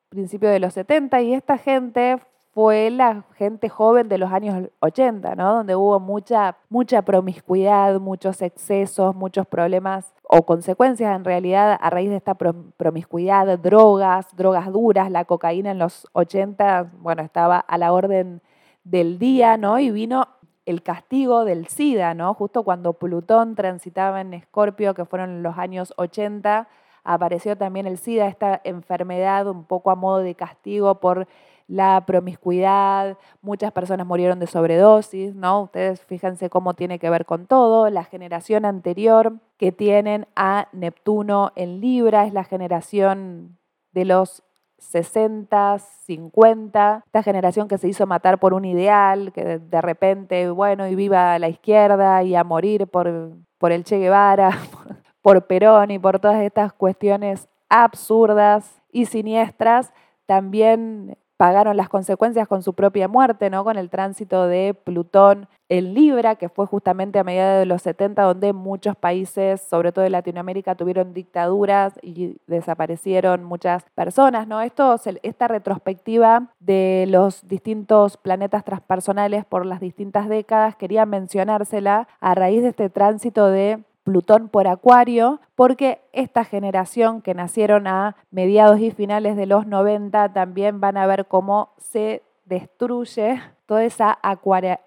principios 0.09 0.53
de 0.53 0.61
los 0.61 0.75
70, 0.75 1.21
y 1.23 1.35
esta 1.35 1.59
gente 1.59 2.19
fue 2.55 2.89
la 2.91 3.25
gente 3.35 3.69
joven 3.69 4.09
de 4.09 4.17
los 4.17 4.31
años 4.31 4.71
80, 4.79 5.35
¿no? 5.35 5.55
Donde 5.57 5.75
hubo 5.75 5.99
mucha, 5.99 6.57
mucha 6.69 7.03
promiscuidad, 7.03 7.99
muchos 7.99 8.43
excesos, 8.43 9.17
muchos 9.17 9.45
problemas 9.49 10.15
o 10.23 10.47
consecuencias 10.47 11.17
en 11.17 11.25
realidad 11.25 11.77
a 11.81 11.91
raíz 11.91 12.11
de 12.11 12.17
esta 12.17 12.35
promiscuidad, 12.35 13.59
drogas, 13.59 14.29
drogas 14.37 14.73
duras, 14.73 15.11
la 15.11 15.25
cocaína 15.25 15.73
en 15.73 15.81
los 15.81 16.07
80, 16.13 16.93
bueno, 17.01 17.23
estaba 17.23 17.59
a 17.59 17.77
la 17.77 17.93
orden 17.93 18.41
del 18.85 19.19
día, 19.19 19.57
¿no? 19.57 19.81
Y 19.81 19.91
vino 19.91 20.29
el 20.65 20.83
castigo 20.85 21.45
del 21.45 21.67
SIDA, 21.67 22.15
¿no? 22.15 22.35
Justo 22.35 22.63
cuando 22.63 22.93
Plutón 22.95 23.57
transitaba 23.57 24.21
en 24.21 24.33
Escorpio, 24.33 24.95
que 24.95 25.05
fueron 25.05 25.43
los 25.43 25.59
años 25.59 25.93
80, 25.97 26.69
apareció 27.05 27.57
también 27.57 27.87
el 27.87 27.99
SIDA, 27.99 28.27
esta 28.27 28.61
enfermedad 28.64 29.47
un 29.47 29.64
poco 29.64 29.90
a 29.90 29.95
modo 29.95 30.19
de 30.19 30.35
castigo 30.35 31.01
por 31.01 31.29
la 31.67 32.05
promiscuidad, 32.07 33.17
muchas 33.40 33.73
personas 33.73 34.07
murieron 34.07 34.38
de 34.38 34.47
sobredosis, 34.47 35.35
¿no? 35.35 35.62
Ustedes 35.62 36.01
fíjense 36.03 36.51
cómo 36.51 36.75
tiene 36.75 36.99
que 36.99 37.09
ver 37.09 37.25
con 37.25 37.47
todo. 37.47 37.88
La 37.88 38.05
generación 38.05 38.64
anterior 38.64 39.35
que 39.57 39.73
tienen 39.73 40.27
a 40.37 40.69
Neptuno 40.73 41.53
en 41.57 41.81
Libra 41.81 42.27
es 42.27 42.35
la 42.35 42.45
generación 42.45 43.57
de 43.93 44.05
los 44.05 44.43
60, 44.79 45.79
50, 45.79 47.03
esta 47.07 47.23
generación 47.23 47.69
que 47.69 47.79
se 47.79 47.88
hizo 47.88 48.07
matar 48.07 48.38
por 48.38 48.53
un 48.53 48.64
ideal, 48.64 49.33
que 49.33 49.59
de 49.59 49.81
repente, 49.81 50.51
bueno, 50.51 50.87
y 50.87 50.95
viva 50.95 51.38
la 51.38 51.49
izquierda 51.49 52.23
y 52.23 52.35
a 52.35 52.45
morir 52.45 52.87
por, 52.87 53.33
por 53.59 53.73
el 53.73 53.85
Che 53.85 53.99
Guevara, 53.99 54.51
por 55.25 55.47
Perón 55.47 55.91
y 55.91 55.99
por 55.99 56.21
todas 56.21 56.43
estas 56.43 56.75
cuestiones 56.75 57.49
absurdas 57.71 58.83
y 58.93 59.07
siniestras, 59.07 59.91
también 60.27 61.17
pagaron 61.39 61.79
las 61.79 61.89
consecuencias 61.89 62.47
con 62.47 62.63
su 62.63 62.75
propia 62.75 63.09
muerte, 63.09 63.49
¿no? 63.49 63.65
Con 63.65 63.79
el 63.79 63.89
tránsito 63.89 64.47
de 64.47 64.75
Plutón 64.75 65.49
en 65.71 65.95
Libra, 65.95 66.35
que 66.35 66.51
fue 66.51 66.67
justamente 66.67 67.19
a 67.19 67.25
mediados 67.25 67.61
de 67.61 67.65
los 67.65 67.81
70, 67.81 68.23
donde 68.23 68.53
muchos 68.53 68.97
países, 68.97 69.63
sobre 69.63 69.93
todo 69.93 70.05
de 70.05 70.11
Latinoamérica, 70.11 70.75
tuvieron 70.75 71.15
dictaduras 71.15 71.95
y 72.03 72.37
desaparecieron 72.47 73.45
muchas 73.45 73.83
personas, 73.95 74.47
¿no? 74.47 74.61
Esto, 74.61 74.95
esta 75.23 75.49
retrospectiva 75.49 76.51
de 76.61 77.07
los 77.09 77.49
distintos 77.49 78.19
planetas 78.19 78.63
transpersonales 78.63 79.47
por 79.47 79.65
las 79.65 79.81
distintas 79.81 80.29
décadas, 80.29 80.77
quería 80.77 81.07
mencionársela 81.07 82.09
a 82.21 82.35
raíz 82.35 82.63
de 82.63 82.69
este 82.69 82.91
tránsito 82.91 83.47
de 83.49 83.83
Plutón 84.05 84.49
por 84.49 84.69
Acuario, 84.69 85.40
porque 85.57 86.03
esta 86.12 86.45
generación 86.45 87.23
que 87.23 87.35
nacieron 87.35 87.87
a 87.87 88.17
mediados 88.31 88.79
y 88.81 88.90
finales 88.90 89.35
de 89.37 89.47
los 89.47 89.67
90 89.67 90.33
también 90.33 90.81
van 90.81 90.97
a 90.97 91.07
ver 91.07 91.27
cómo 91.27 91.71
se 91.79 92.23
destruye 92.45 93.40
toda 93.67 93.85
esa 93.85 94.19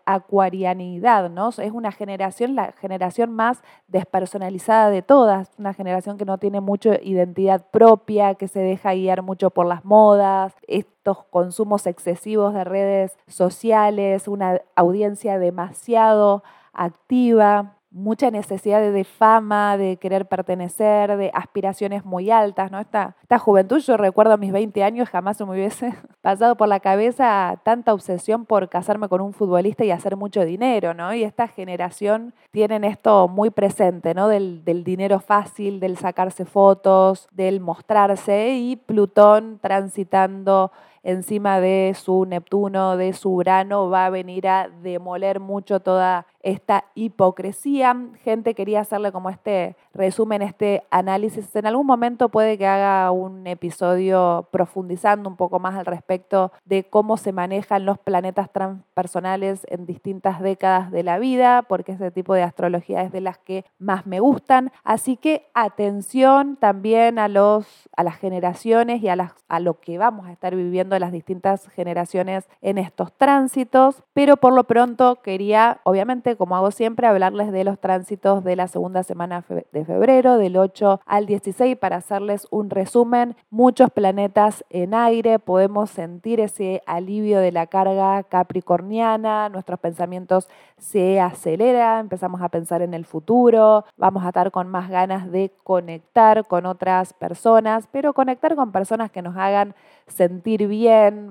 acuarianidad, 0.06 1.32
¿no? 1.32 1.50
Es 1.50 1.72
una 1.72 1.92
generación, 1.92 2.56
la 2.56 2.74
generación 2.74 3.32
más 3.32 3.64
despersonalizada 3.88 4.92
de 4.92 5.02
todas, 5.02 5.52
una 5.58 5.74
generación 5.74 6.18
que 6.18 6.26
no 6.26 6.38
tiene 6.38 6.62
mucha 6.62 7.02
identidad 7.02 7.66
propia, 7.72 8.36
que 8.36 8.48
se 8.48 8.60
deja 8.60 8.94
guiar 8.94 9.24
mucho 9.24 9.50
por 9.50 9.66
las 9.66 9.84
modas, 9.84 10.54
estos 10.68 11.24
consumos 11.24 11.88
excesivos 11.88 12.54
de 12.54 12.64
redes 12.66 13.18
sociales, 13.26 14.28
una 14.28 14.62
audiencia 14.76 15.40
demasiado 15.40 16.44
activa, 16.72 17.77
mucha 17.98 18.30
necesidad 18.30 18.80
de, 18.80 19.04
fama, 19.04 19.76
de 19.78 19.98
querer 19.98 20.28
pertenecer, 20.28 21.18
de 21.18 21.32
aspiraciones 21.34 22.06
muy 22.06 22.30
altas, 22.30 22.72
¿no? 22.72 22.80
Esta, 22.80 23.16
esta 23.24 23.40
juventud, 23.40 23.80
yo 23.80 23.98
recuerdo 23.98 24.34
a 24.34 24.38
mis 24.38 24.52
20 24.52 24.84
años, 24.84 25.10
jamás 25.10 25.38
se 25.38 25.46
me 25.46 25.52
hubiese 25.52 25.94
pasado 26.22 26.56
por 26.56 26.68
la 26.68 26.80
cabeza 26.80 27.60
tanta 27.64 27.94
obsesión 27.94 28.46
por 28.46 28.70
casarme 28.70 29.10
con 29.10 29.22
un 29.22 29.34
futbolista 29.34 29.84
y 29.84 29.92
hacer 29.92 30.16
mucho 30.16 30.46
dinero, 30.46 30.94
¿no? 30.94 31.14
Y 31.14 31.24
esta 31.24 31.48
generación 31.48 32.34
tienen 32.52 32.84
esto 32.84 33.28
muy 33.28 33.50
presente, 33.50 34.14
¿no? 34.14 34.28
Del, 34.28 34.64
del 34.64 34.84
dinero 34.84 35.20
fácil, 35.20 35.80
del 35.80 35.98
sacarse 35.98 36.46
fotos, 36.46 37.28
del 37.32 37.60
mostrarse 37.60 38.50
y 38.50 38.76
Plutón 38.76 39.60
transitando 39.62 40.72
encima 41.08 41.62
de 41.62 41.96
su 41.96 42.26
Neptuno, 42.26 42.98
de 42.98 43.14
su 43.14 43.32
Urano, 43.32 43.90
va 43.90 44.08
a 44.08 44.10
venir 44.10 44.46
a 44.50 44.68
demoler 44.68 45.40
mucho 45.40 45.80
toda 45.80 46.28
esta 46.42 46.84
hipocresía. 46.96 47.96
Gente 48.24 48.54
quería 48.54 48.82
hacerle 48.82 49.14
como 49.14 49.30
este 49.30 49.78
resumen, 49.94 50.42
este 50.42 50.84
análisis. 50.92 51.56
En 51.56 51.66
algún 51.66 51.88
momento 51.88 52.28
puede 52.28 52.58
que 52.58 52.68
haga 52.68 53.10
un 53.12 53.48
episodio 53.48 54.50
profundizando 54.52 55.30
un 55.30 55.38
poco 55.38 55.60
más 55.60 55.76
al 55.76 55.86
respecto 55.86 56.52
de 56.66 56.84
cómo 56.84 57.16
se 57.16 57.32
manejan 57.32 57.86
los 57.86 57.98
planetas 57.98 58.52
transpersonales 58.52 59.66
en 59.70 59.86
distintas 59.86 60.42
décadas 60.42 60.92
de 60.92 61.04
la 61.04 61.20
vida, 61.20 61.64
porque 61.64 61.94
ese 61.94 62.12
tipo 62.12 62.34
de 62.34 62.44
astrología 62.44 63.02
es 63.02 63.14
de 63.14 63.22
las 63.22 63.38
que 63.38 63.64
más 63.80 64.06
me 64.06 64.20
gustan. 64.20 64.74
Así 64.84 65.16
que 65.16 65.48
atención 65.54 66.58
también 66.58 67.18
a, 67.18 67.30
los, 67.30 67.90
a 67.96 68.04
las 68.04 68.18
generaciones 68.18 69.02
y 69.02 69.08
a, 69.08 69.16
las, 69.16 69.34
a 69.48 69.62
lo 69.62 69.80
que 69.80 69.98
vamos 69.98 70.28
a 70.28 70.34
estar 70.34 70.54
viviendo 70.54 70.97
las 71.00 71.12
distintas 71.12 71.68
generaciones 71.70 72.48
en 72.62 72.78
estos 72.78 73.12
tránsitos, 73.14 74.04
pero 74.14 74.38
por 74.38 74.54
lo 74.54 74.64
pronto 74.66 75.18
quería, 75.22 75.80
obviamente, 75.84 76.36
como 76.36 76.56
hago 76.56 76.72
siempre, 76.72 77.08
hablarles 77.08 77.52
de 77.52 77.64
los 77.64 77.80
tránsitos 77.80 78.44
de 78.44 78.56
la 78.56 78.68
segunda 78.68 79.04
semana 79.04 79.44
de 79.72 79.86
febrero, 79.86 80.38
del 80.38 80.58
8 80.58 81.02
al 81.06 81.26
16, 81.26 81.78
para 81.78 81.98
hacerles 81.98 82.48
un 82.52 82.70
resumen. 82.70 83.36
Muchos 83.50 83.90
planetas 83.92 84.66
en 84.70 84.94
aire, 84.94 85.40
podemos 85.40 85.90
sentir 85.90 86.40
ese 86.40 86.82
alivio 86.86 87.40
de 87.40 87.52
la 87.52 87.68
carga 87.68 88.24
capricorniana, 88.24 89.50
nuestros 89.50 89.80
pensamientos 89.80 90.48
se 90.78 91.20
aceleran, 91.20 92.02
empezamos 92.02 92.42
a 92.42 92.50
pensar 92.50 92.82
en 92.82 92.94
el 92.94 93.06
futuro, 93.06 93.86
vamos 93.98 94.24
a 94.24 94.30
estar 94.30 94.52
con 94.52 94.68
más 94.68 94.90
ganas 94.90 95.32
de 95.32 95.52
conectar 95.64 96.46
con 96.48 96.66
otras 96.66 97.14
personas, 97.14 97.88
pero 97.92 98.14
conectar 98.14 98.56
con 98.56 98.72
personas 98.72 99.12
que 99.12 99.22
nos 99.22 99.36
hagan 99.38 99.76
sentir 100.08 100.68
bien, 100.68 100.77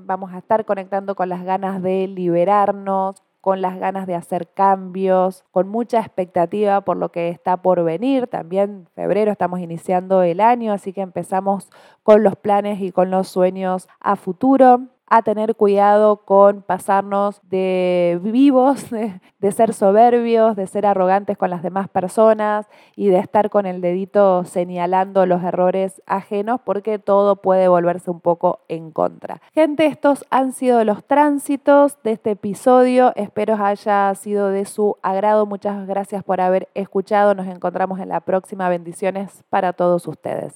vamos 0.05 0.33
a 0.33 0.39
estar 0.39 0.65
conectando 0.65 1.15
con 1.15 1.29
las 1.29 1.45
ganas 1.45 1.83
de 1.83 2.09
liberarnos, 2.09 3.23
con 3.41 3.61
las 3.61 3.79
ganas 3.79 4.09
de 4.09 4.17
hacer 4.17 4.49
cambios, 4.49 5.45
con 5.53 5.69
mucha 5.69 6.01
expectativa 6.01 6.81
por 6.81 6.97
lo 6.97 7.11
que 7.13 7.29
está 7.29 7.59
por 7.59 7.85
venir. 7.85 8.27
También 8.27 8.89
febrero 8.95 9.31
estamos 9.31 9.61
iniciando 9.61 10.23
el 10.23 10.41
año, 10.41 10.73
así 10.73 10.93
que 10.93 11.01
empezamos 11.01 11.71
con 12.03 12.25
los 12.25 12.35
planes 12.35 12.81
y 12.81 12.91
con 12.91 13.11
los 13.11 13.29
sueños 13.29 13.89
a 14.01 14.17
futuro 14.17 14.89
a 15.09 15.23
tener 15.23 15.55
cuidado 15.55 16.19
con 16.25 16.63
pasarnos 16.63 17.41
de 17.49 18.19
vivos, 18.23 18.91
de, 18.91 19.53
ser 19.53 19.73
soberbios, 19.73 20.57
de 20.57 20.67
ser 20.67 20.87
arrogantes 20.87 21.39
con 21.39 21.51
las 21.51 21.63
demás 21.63 21.89
personas 21.89 22.67
y 22.97 23.09
de 23.09 23.19
estar 23.19 23.49
con 23.51 23.67
el 23.67 23.81
dedito 23.81 24.45
señalando 24.45 25.25
los 25.27 25.43
errores 25.43 26.03
ajenos 26.07 26.61
porque 26.65 26.99
todo 26.99 27.37
puede 27.37 27.69
volverse 27.69 28.11
un 28.11 28.21
poco 28.21 28.61
en 28.69 28.91
contra. 28.91 29.41
Gente, 29.55 29.87
estos 29.87 30.25
han 30.31 30.53
sido 30.53 30.85
los 30.85 31.05
tránsitos 31.05 31.99
de 32.03 32.13
este 32.13 32.33
episodio. 32.33 33.13
Espero 33.15 33.55
haya 33.55 34.15
sido 34.15 34.49
de 34.49 34.65
su 34.65 34.97
agrado. 35.03 35.47
Muchas 35.47 35.87
gracias 35.87 36.25
por 36.25 36.41
haber 36.41 36.69
escuchado. 36.75 37.35
Nos 37.35 37.47
encontramos 37.47 38.01
en 38.01 38.09
la 38.09 38.21
próxima. 38.21 38.69
Bendiciones 38.69 39.45
para 39.49 39.73
todos 39.73 40.07
ustedes. 40.09 40.55